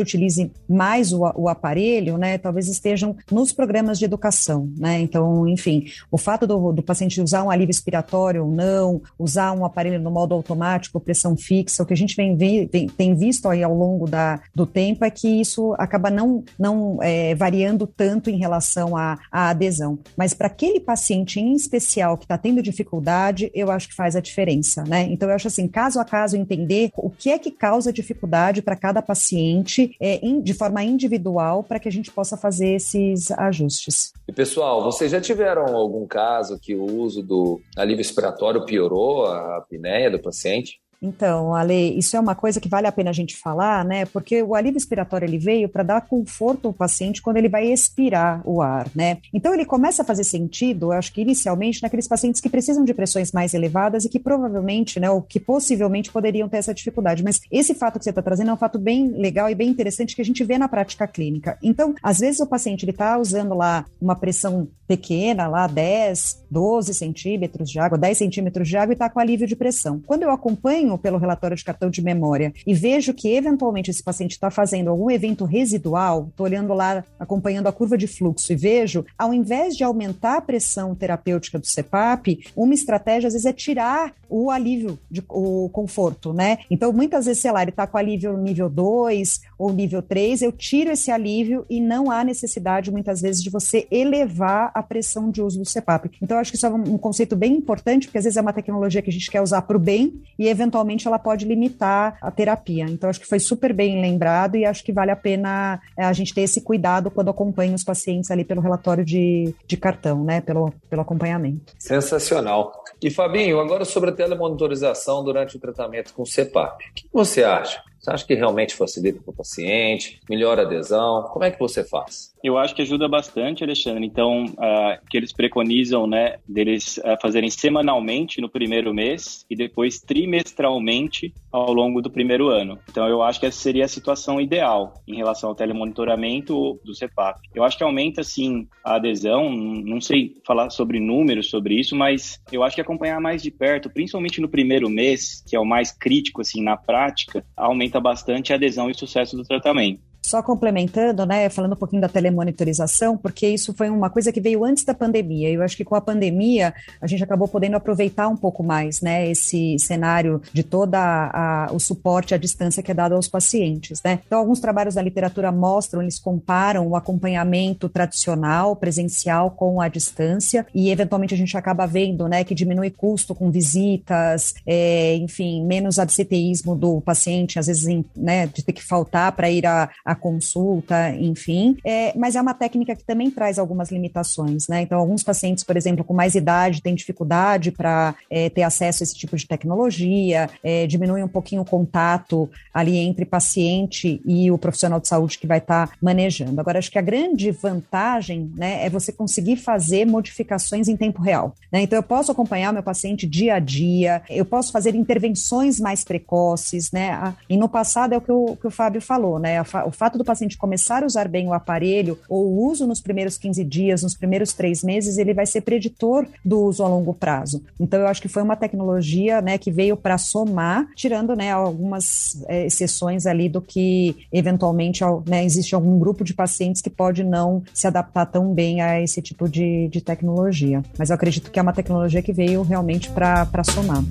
utilize 0.00 0.52
mais 0.68 1.12
o, 1.12 1.22
o 1.34 1.48
aparelho, 1.48 2.16
né? 2.16 2.38
Talvez 2.38 2.68
estejam 2.68 3.16
nos 3.32 3.52
programas 3.52 3.98
de 3.98 4.04
educação, 4.04 4.70
né? 4.76 5.00
Então, 5.00 5.48
enfim, 5.48 5.86
o 6.08 6.16
fato 6.16 6.46
do, 6.46 6.70
do 6.70 6.84
paciente 6.84 7.20
usar 7.20 7.42
um 7.42 7.50
alívio 7.50 7.72
expiratório 7.72 8.44
ou 8.44 8.52
não, 8.52 9.02
usar 9.18 9.50
um 9.50 9.64
aparelho 9.64 10.00
no 10.00 10.12
modo 10.12 10.35
automático, 10.36 11.00
pressão 11.00 11.36
fixa, 11.36 11.82
o 11.82 11.86
que 11.86 11.94
a 11.94 11.96
gente 11.96 12.14
vem, 12.16 12.36
vem 12.36 12.66
tem 12.88 13.14
visto 13.14 13.48
aí 13.48 13.62
ao 13.62 13.74
longo 13.74 14.06
da, 14.06 14.40
do 14.54 14.66
tempo 14.66 15.04
é 15.04 15.10
que 15.10 15.28
isso 15.40 15.74
acaba 15.78 16.10
não, 16.10 16.44
não 16.58 16.98
é, 17.02 17.34
variando 17.34 17.86
tanto 17.86 18.30
em 18.30 18.38
relação 18.38 18.96
à, 18.96 19.18
à 19.30 19.50
adesão. 19.50 19.98
Mas 20.16 20.34
para 20.34 20.46
aquele 20.46 20.80
paciente 20.80 21.40
em 21.40 21.54
especial 21.54 22.16
que 22.16 22.24
está 22.24 22.38
tendo 22.38 22.62
dificuldade, 22.62 23.50
eu 23.54 23.70
acho 23.70 23.88
que 23.88 23.94
faz 23.94 24.16
a 24.16 24.20
diferença, 24.20 24.84
né? 24.84 25.06
Então 25.10 25.28
eu 25.28 25.34
acho 25.34 25.48
assim, 25.48 25.68
caso 25.68 26.00
a 26.00 26.04
caso, 26.04 26.36
entender 26.36 26.90
o 26.96 27.10
que 27.10 27.30
é 27.30 27.38
que 27.38 27.50
causa 27.50 27.92
dificuldade 27.92 28.62
para 28.62 28.76
cada 28.76 29.02
paciente 29.02 29.94
é, 30.00 30.24
in, 30.24 30.40
de 30.40 30.54
forma 30.54 30.82
individual 30.82 31.62
para 31.62 31.78
que 31.78 31.88
a 31.88 31.92
gente 31.92 32.10
possa 32.10 32.36
fazer 32.36 32.74
esses 32.74 33.30
ajustes. 33.32 34.12
E 34.28 34.32
pessoal, 34.32 34.82
vocês 34.82 35.12
já 35.12 35.20
tiveram 35.20 35.76
algum 35.76 36.04
caso 36.04 36.58
que 36.58 36.74
o 36.74 36.84
uso 36.84 37.22
do 37.22 37.60
alívio 37.76 38.00
expiratório 38.00 38.64
piorou 38.64 39.26
a 39.26 39.58
apneia 39.58 40.10
do 40.10 40.18
paciente? 40.18 40.80
Então, 41.00 41.54
Ale, 41.54 41.96
isso 41.98 42.16
é 42.16 42.20
uma 42.20 42.34
coisa 42.34 42.60
que 42.60 42.68
vale 42.68 42.86
a 42.86 42.92
pena 42.92 43.10
a 43.10 43.12
gente 43.12 43.36
falar, 43.36 43.84
né? 43.84 44.06
Porque 44.06 44.42
o 44.42 44.54
alívio 44.54 44.78
expiratório 44.78 45.26
ele 45.26 45.38
veio 45.38 45.68
para 45.68 45.82
dar 45.82 46.00
conforto 46.02 46.68
ao 46.68 46.72
paciente 46.72 47.22
quando 47.22 47.36
ele 47.36 47.48
vai 47.48 47.66
expirar 47.66 48.40
o 48.44 48.62
ar, 48.62 48.88
né? 48.94 49.18
Então 49.32 49.52
ele 49.52 49.64
começa 49.64 50.02
a 50.02 50.04
fazer 50.04 50.24
sentido, 50.24 50.92
acho 50.92 51.12
que 51.12 51.20
inicialmente, 51.20 51.82
naqueles 51.82 52.08
pacientes 52.08 52.40
que 52.40 52.48
precisam 52.48 52.84
de 52.84 52.94
pressões 52.94 53.32
mais 53.32 53.54
elevadas 53.54 54.04
e 54.04 54.08
que 54.08 54.18
provavelmente, 54.18 54.98
né, 54.98 55.10
ou 55.10 55.22
que 55.22 55.38
possivelmente 55.38 56.10
poderiam 56.10 56.48
ter 56.48 56.58
essa 56.58 56.74
dificuldade. 56.74 57.22
Mas 57.22 57.40
esse 57.50 57.74
fato 57.74 57.98
que 57.98 58.04
você 58.04 58.10
está 58.10 58.22
trazendo 58.22 58.50
é 58.50 58.54
um 58.54 58.58
fato 58.58 58.78
bem 58.78 59.08
legal 59.08 59.50
e 59.50 59.54
bem 59.54 59.68
interessante 59.68 60.14
que 60.14 60.22
a 60.22 60.24
gente 60.24 60.42
vê 60.44 60.58
na 60.58 60.68
prática 60.68 61.06
clínica. 61.06 61.58
Então, 61.62 61.94
às 62.02 62.18
vezes 62.18 62.40
o 62.40 62.46
paciente 62.46 62.84
ele 62.84 62.92
está 62.92 63.18
usando 63.18 63.54
lá 63.54 63.84
uma 64.00 64.16
pressão 64.16 64.68
pequena, 64.86 65.48
lá 65.48 65.66
10, 65.66 66.44
12 66.50 66.94
centímetros 66.94 67.70
de 67.70 67.78
água, 67.78 67.98
10 67.98 68.18
centímetros 68.18 68.68
de 68.68 68.76
água 68.76 68.92
e 68.92 68.94
está 68.94 69.10
com 69.10 69.18
alívio 69.18 69.46
de 69.46 69.56
pressão. 69.56 70.00
Quando 70.06 70.22
eu 70.22 70.30
acompanho 70.30 70.85
pelo 70.96 71.18
relatório 71.18 71.56
de 71.56 71.64
cartão 71.64 71.90
de 71.90 72.02
memória 72.02 72.52
e 72.66 72.72
vejo 72.74 73.12
que 73.12 73.34
eventualmente 73.34 73.90
esse 73.90 74.02
paciente 74.02 74.32
está 74.32 74.50
fazendo 74.50 74.90
algum 74.90 75.10
evento 75.10 75.44
residual, 75.44 76.28
estou 76.30 76.44
olhando 76.44 76.72
lá, 76.72 77.04
acompanhando 77.18 77.66
a 77.66 77.72
curva 77.72 77.98
de 77.98 78.06
fluxo 78.06 78.52
e 78.52 78.56
vejo, 78.56 79.04
ao 79.18 79.34
invés 79.34 79.76
de 79.76 79.82
aumentar 79.82 80.36
a 80.36 80.40
pressão 80.40 80.94
terapêutica 80.94 81.58
do 81.58 81.66
CEPAP, 81.66 82.38
uma 82.54 82.74
estratégia 82.74 83.26
às 83.26 83.32
vezes 83.32 83.46
é 83.46 83.52
tirar 83.52 84.14
o 84.28 84.50
alívio, 84.50 84.98
de, 85.10 85.22
o 85.28 85.68
conforto, 85.70 86.32
né? 86.32 86.58
Então, 86.70 86.92
muitas 86.92 87.26
vezes, 87.26 87.40
sei 87.40 87.52
lá, 87.52 87.62
ele 87.62 87.70
está 87.70 87.86
com 87.86 87.96
alívio 87.96 88.36
nível 88.36 88.68
2 88.68 89.40
ou 89.58 89.72
nível 89.72 90.02
3, 90.02 90.42
eu 90.42 90.52
tiro 90.52 90.90
esse 90.90 91.10
alívio 91.10 91.64
e 91.70 91.80
não 91.80 92.10
há 92.10 92.24
necessidade, 92.24 92.90
muitas 92.90 93.20
vezes, 93.20 93.42
de 93.42 93.50
você 93.50 93.86
elevar 93.90 94.70
a 94.74 94.82
pressão 94.82 95.30
de 95.30 95.40
uso 95.40 95.58
do 95.58 95.64
CEPAP. 95.64 96.10
Então, 96.20 96.38
acho 96.38 96.50
que 96.50 96.56
isso 96.56 96.66
é 96.66 96.70
um 96.70 96.98
conceito 96.98 97.36
bem 97.36 97.54
importante, 97.54 98.06
porque 98.06 98.18
às 98.18 98.24
vezes 98.24 98.36
é 98.36 98.40
uma 98.40 98.52
tecnologia 98.52 99.00
que 99.00 99.10
a 99.10 99.12
gente 99.12 99.30
quer 99.30 99.40
usar 99.40 99.62
para 99.62 99.76
o 99.76 99.80
bem 99.80 100.20
e, 100.38 100.48
eventualmente, 100.48 100.75
ela 101.06 101.18
pode 101.18 101.44
limitar 101.44 102.18
a 102.20 102.30
terapia. 102.30 102.84
Então, 102.88 103.08
acho 103.08 103.20
que 103.20 103.26
foi 103.26 103.38
super 103.38 103.72
bem 103.72 104.00
lembrado 104.00 104.56
e 104.56 104.64
acho 104.64 104.84
que 104.84 104.92
vale 104.92 105.10
a 105.10 105.16
pena 105.16 105.80
é, 105.96 106.04
a 106.04 106.12
gente 106.12 106.34
ter 106.34 106.42
esse 106.42 106.60
cuidado 106.60 107.10
quando 107.10 107.30
acompanha 107.30 107.74
os 107.74 107.84
pacientes 107.84 108.30
ali 108.30 108.44
pelo 108.44 108.60
relatório 108.60 109.04
de, 109.04 109.54
de 109.66 109.76
cartão, 109.76 110.24
né? 110.24 110.40
Pelo, 110.40 110.72
pelo 110.88 111.02
acompanhamento. 111.02 111.74
Sensacional. 111.78 112.84
E, 113.02 113.10
Fabinho, 113.10 113.60
agora 113.60 113.84
sobre 113.84 114.10
a 114.10 114.12
telemonitorização 114.12 115.22
durante 115.22 115.56
o 115.56 115.60
tratamento 115.60 116.14
com 116.14 116.24
CEPAP. 116.24 116.84
O 116.90 116.94
que 116.94 117.08
você 117.12 117.44
acha? 117.44 117.82
Você 118.06 118.12
acha 118.12 118.26
que 118.26 118.34
realmente 118.34 118.76
facilita 118.76 119.20
para 119.20 119.32
o 119.32 119.34
paciente? 119.34 120.20
Melhora 120.30 120.62
a 120.62 120.64
adesão? 120.64 121.24
Como 121.24 121.44
é 121.44 121.50
que 121.50 121.58
você 121.58 121.82
faz? 121.82 122.32
Eu 122.40 122.56
acho 122.56 122.72
que 122.72 122.82
ajuda 122.82 123.08
bastante, 123.08 123.64
Alexandre. 123.64 124.06
Então, 124.06 124.44
uh, 124.44 125.04
que 125.10 125.16
eles 125.16 125.32
preconizam, 125.32 126.06
né, 126.06 126.36
deles 126.46 126.98
uh, 126.98 127.20
fazerem 127.20 127.50
semanalmente 127.50 128.40
no 128.40 128.48
primeiro 128.48 128.94
mês 128.94 129.44
e 129.50 129.56
depois 129.56 129.98
trimestralmente 129.98 131.34
ao 131.62 131.72
longo 131.72 132.02
do 132.02 132.10
primeiro 132.10 132.48
ano. 132.48 132.78
Então, 132.88 133.08
eu 133.08 133.22
acho 133.22 133.40
que 133.40 133.46
essa 133.46 133.58
seria 133.58 133.84
a 133.84 133.88
situação 133.88 134.40
ideal 134.40 134.94
em 135.06 135.16
relação 135.16 135.50
ao 135.50 135.54
telemonitoramento 135.54 136.80
do 136.84 136.94
CEPAP. 136.94 137.40
Eu 137.54 137.64
acho 137.64 137.76
que 137.76 137.84
aumenta, 137.84 138.22
sim, 138.22 138.68
a 138.84 138.96
adesão. 138.96 139.50
Não 139.50 140.00
sei 140.00 140.36
falar 140.46 140.70
sobre 140.70 141.00
números 141.00 141.48
sobre 141.48 141.78
isso, 141.78 141.96
mas 141.96 142.40
eu 142.52 142.62
acho 142.62 142.74
que 142.74 142.80
acompanhar 142.80 143.20
mais 143.20 143.42
de 143.42 143.50
perto, 143.50 143.90
principalmente 143.90 144.40
no 144.40 144.48
primeiro 144.48 144.88
mês, 144.90 145.42
que 145.46 145.56
é 145.56 145.60
o 145.60 145.64
mais 145.64 145.90
crítico, 145.92 146.40
assim, 146.40 146.62
na 146.62 146.76
prática, 146.76 147.44
aumenta 147.56 148.00
bastante 148.00 148.52
a 148.52 148.56
adesão 148.56 148.88
e 148.88 148.92
o 148.92 148.98
sucesso 148.98 149.36
do 149.36 149.42
tratamento. 149.42 150.00
Só 150.26 150.42
complementando, 150.42 151.24
né, 151.24 151.48
falando 151.48 151.74
um 151.74 151.76
pouquinho 151.76 152.02
da 152.02 152.08
telemonitorização, 152.08 153.16
porque 153.16 153.46
isso 153.46 153.72
foi 153.72 153.88
uma 153.88 154.10
coisa 154.10 154.32
que 154.32 154.40
veio 154.40 154.64
antes 154.64 154.82
da 154.82 154.92
pandemia. 154.92 155.48
Eu 155.48 155.62
acho 155.62 155.76
que 155.76 155.84
com 155.84 155.94
a 155.94 156.00
pandemia 156.00 156.74
a 157.00 157.06
gente 157.06 157.22
acabou 157.22 157.46
podendo 157.46 157.76
aproveitar 157.76 158.26
um 158.26 158.36
pouco 158.36 158.64
mais, 158.64 159.00
né, 159.00 159.30
esse 159.30 159.78
cenário 159.78 160.42
de 160.52 160.64
toda 160.64 160.98
a, 160.98 161.68
o 161.72 161.78
suporte 161.78 162.34
à 162.34 162.36
distância 162.36 162.82
que 162.82 162.90
é 162.90 162.94
dado 162.94 163.14
aos 163.14 163.28
pacientes, 163.28 164.02
né. 164.02 164.18
Então, 164.26 164.40
alguns 164.40 164.58
trabalhos 164.58 164.96
da 164.96 165.02
literatura 165.02 165.52
mostram, 165.52 166.02
eles 166.02 166.18
comparam 166.18 166.88
o 166.88 166.96
acompanhamento 166.96 167.88
tradicional, 167.88 168.74
presencial 168.74 169.52
com 169.52 169.80
a 169.80 169.86
distância 169.86 170.66
e 170.74 170.90
eventualmente 170.90 171.34
a 171.34 171.38
gente 171.38 171.56
acaba 171.56 171.86
vendo, 171.86 172.26
né, 172.26 172.42
que 172.42 172.52
diminui 172.52 172.90
custo 172.90 173.32
com 173.32 173.48
visitas, 173.48 174.56
é, 174.66 175.14
enfim, 175.14 175.64
menos 175.64 176.00
absenteísmo 176.00 176.74
do 176.74 177.00
paciente, 177.00 177.60
às 177.60 177.68
vezes, 177.68 178.04
né, 178.16 178.48
de 178.48 178.64
ter 178.64 178.72
que 178.72 178.82
faltar 178.82 179.30
para 179.30 179.48
ir 179.48 179.64
à, 179.64 179.88
à 180.04 180.15
consulta, 180.16 181.10
enfim. 181.12 181.76
É, 181.84 182.16
mas 182.16 182.34
é 182.34 182.40
uma 182.40 182.54
técnica 182.54 182.94
que 182.94 183.04
também 183.04 183.30
traz 183.30 183.58
algumas 183.58 183.90
limitações, 183.90 184.68
né? 184.68 184.82
Então, 184.82 184.98
alguns 184.98 185.22
pacientes, 185.22 185.64
por 185.64 185.76
exemplo, 185.76 186.04
com 186.04 186.14
mais 186.14 186.34
idade, 186.34 186.82
têm 186.82 186.94
dificuldade 186.94 187.70
para 187.70 188.14
é, 188.30 188.48
ter 188.50 188.62
acesso 188.62 189.02
a 189.02 189.04
esse 189.04 189.14
tipo 189.14 189.36
de 189.36 189.46
tecnologia, 189.46 190.48
é, 190.62 190.86
diminui 190.86 191.22
um 191.22 191.28
pouquinho 191.28 191.62
o 191.62 191.64
contato 191.64 192.48
ali 192.72 192.96
entre 192.98 193.24
paciente 193.24 194.20
e 194.24 194.50
o 194.50 194.58
profissional 194.58 195.00
de 195.00 195.08
saúde 195.08 195.38
que 195.38 195.46
vai 195.46 195.58
estar 195.58 195.88
tá 195.88 195.94
manejando. 196.00 196.60
Agora, 196.60 196.78
acho 196.78 196.90
que 196.90 196.98
a 196.98 197.02
grande 197.02 197.50
vantagem, 197.50 198.50
né, 198.56 198.84
é 198.84 198.90
você 198.90 199.12
conseguir 199.12 199.56
fazer 199.56 200.06
modificações 200.06 200.88
em 200.88 200.96
tempo 200.96 201.22
real. 201.22 201.54
Né? 201.72 201.82
Então, 201.82 201.98
eu 201.98 202.02
posso 202.02 202.32
acompanhar 202.32 202.72
meu 202.72 202.82
paciente 202.82 203.26
dia 203.26 203.54
a 203.54 203.58
dia, 203.58 204.22
eu 204.28 204.44
posso 204.44 204.72
fazer 204.72 204.94
intervenções 204.94 205.78
mais 205.80 206.04
precoces, 206.04 206.90
né? 206.92 207.34
E 207.48 207.56
no 207.56 207.68
passado 207.68 208.12
é 208.14 208.16
o 208.16 208.20
que 208.20 208.32
o, 208.32 208.56
que 208.56 208.66
o 208.66 208.70
Fábio 208.70 209.00
falou, 209.00 209.38
né? 209.38 209.60
O 209.62 209.90
fato 210.06 210.18
do 210.18 210.24
paciente 210.24 210.56
começar 210.56 211.02
a 211.02 211.06
usar 211.06 211.26
bem 211.26 211.48
o 211.48 211.52
aparelho 211.52 212.16
ou 212.28 212.46
o 212.46 212.68
uso 212.68 212.86
nos 212.86 213.00
primeiros 213.00 213.36
15 213.36 213.64
dias, 213.64 214.04
nos 214.04 214.14
primeiros 214.14 214.52
três 214.52 214.84
meses, 214.84 215.18
ele 215.18 215.34
vai 215.34 215.44
ser 215.44 215.62
preditor 215.62 216.26
do 216.44 216.60
uso 216.60 216.84
a 216.84 216.88
longo 216.88 217.12
prazo. 217.12 217.60
Então, 217.80 218.00
eu 218.00 218.06
acho 218.06 218.22
que 218.22 218.28
foi 218.28 218.40
uma 218.42 218.54
tecnologia, 218.54 219.40
né, 219.40 219.58
que 219.58 219.68
veio 219.68 219.96
para 219.96 220.16
somar, 220.16 220.86
tirando, 220.94 221.34
né, 221.34 221.50
algumas 221.50 222.40
é, 222.46 222.66
exceções 222.66 223.26
ali 223.26 223.48
do 223.48 223.60
que 223.60 224.16
eventualmente, 224.32 225.02
né, 225.26 225.44
existe 225.44 225.74
algum 225.74 225.98
grupo 225.98 226.22
de 226.22 226.32
pacientes 226.34 226.80
que 226.80 226.90
pode 226.90 227.24
não 227.24 227.64
se 227.74 227.88
adaptar 227.88 228.26
tão 228.26 228.54
bem 228.54 228.80
a 228.80 229.00
esse 229.02 229.20
tipo 229.20 229.48
de, 229.48 229.88
de 229.88 230.00
tecnologia. 230.00 230.84
Mas 230.96 231.10
eu 231.10 231.16
acredito 231.16 231.50
que 231.50 231.58
é 231.58 231.62
uma 231.62 231.72
tecnologia 231.72 232.22
que 232.22 232.32
veio 232.32 232.62
realmente 232.62 233.10
para 233.10 233.64
somar. 233.64 234.04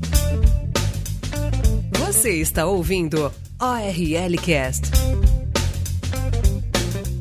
Você 2.05 2.41
está 2.41 2.65
ouvindo 2.65 3.31
ORL 3.59 4.37
Cast. 4.43 5.34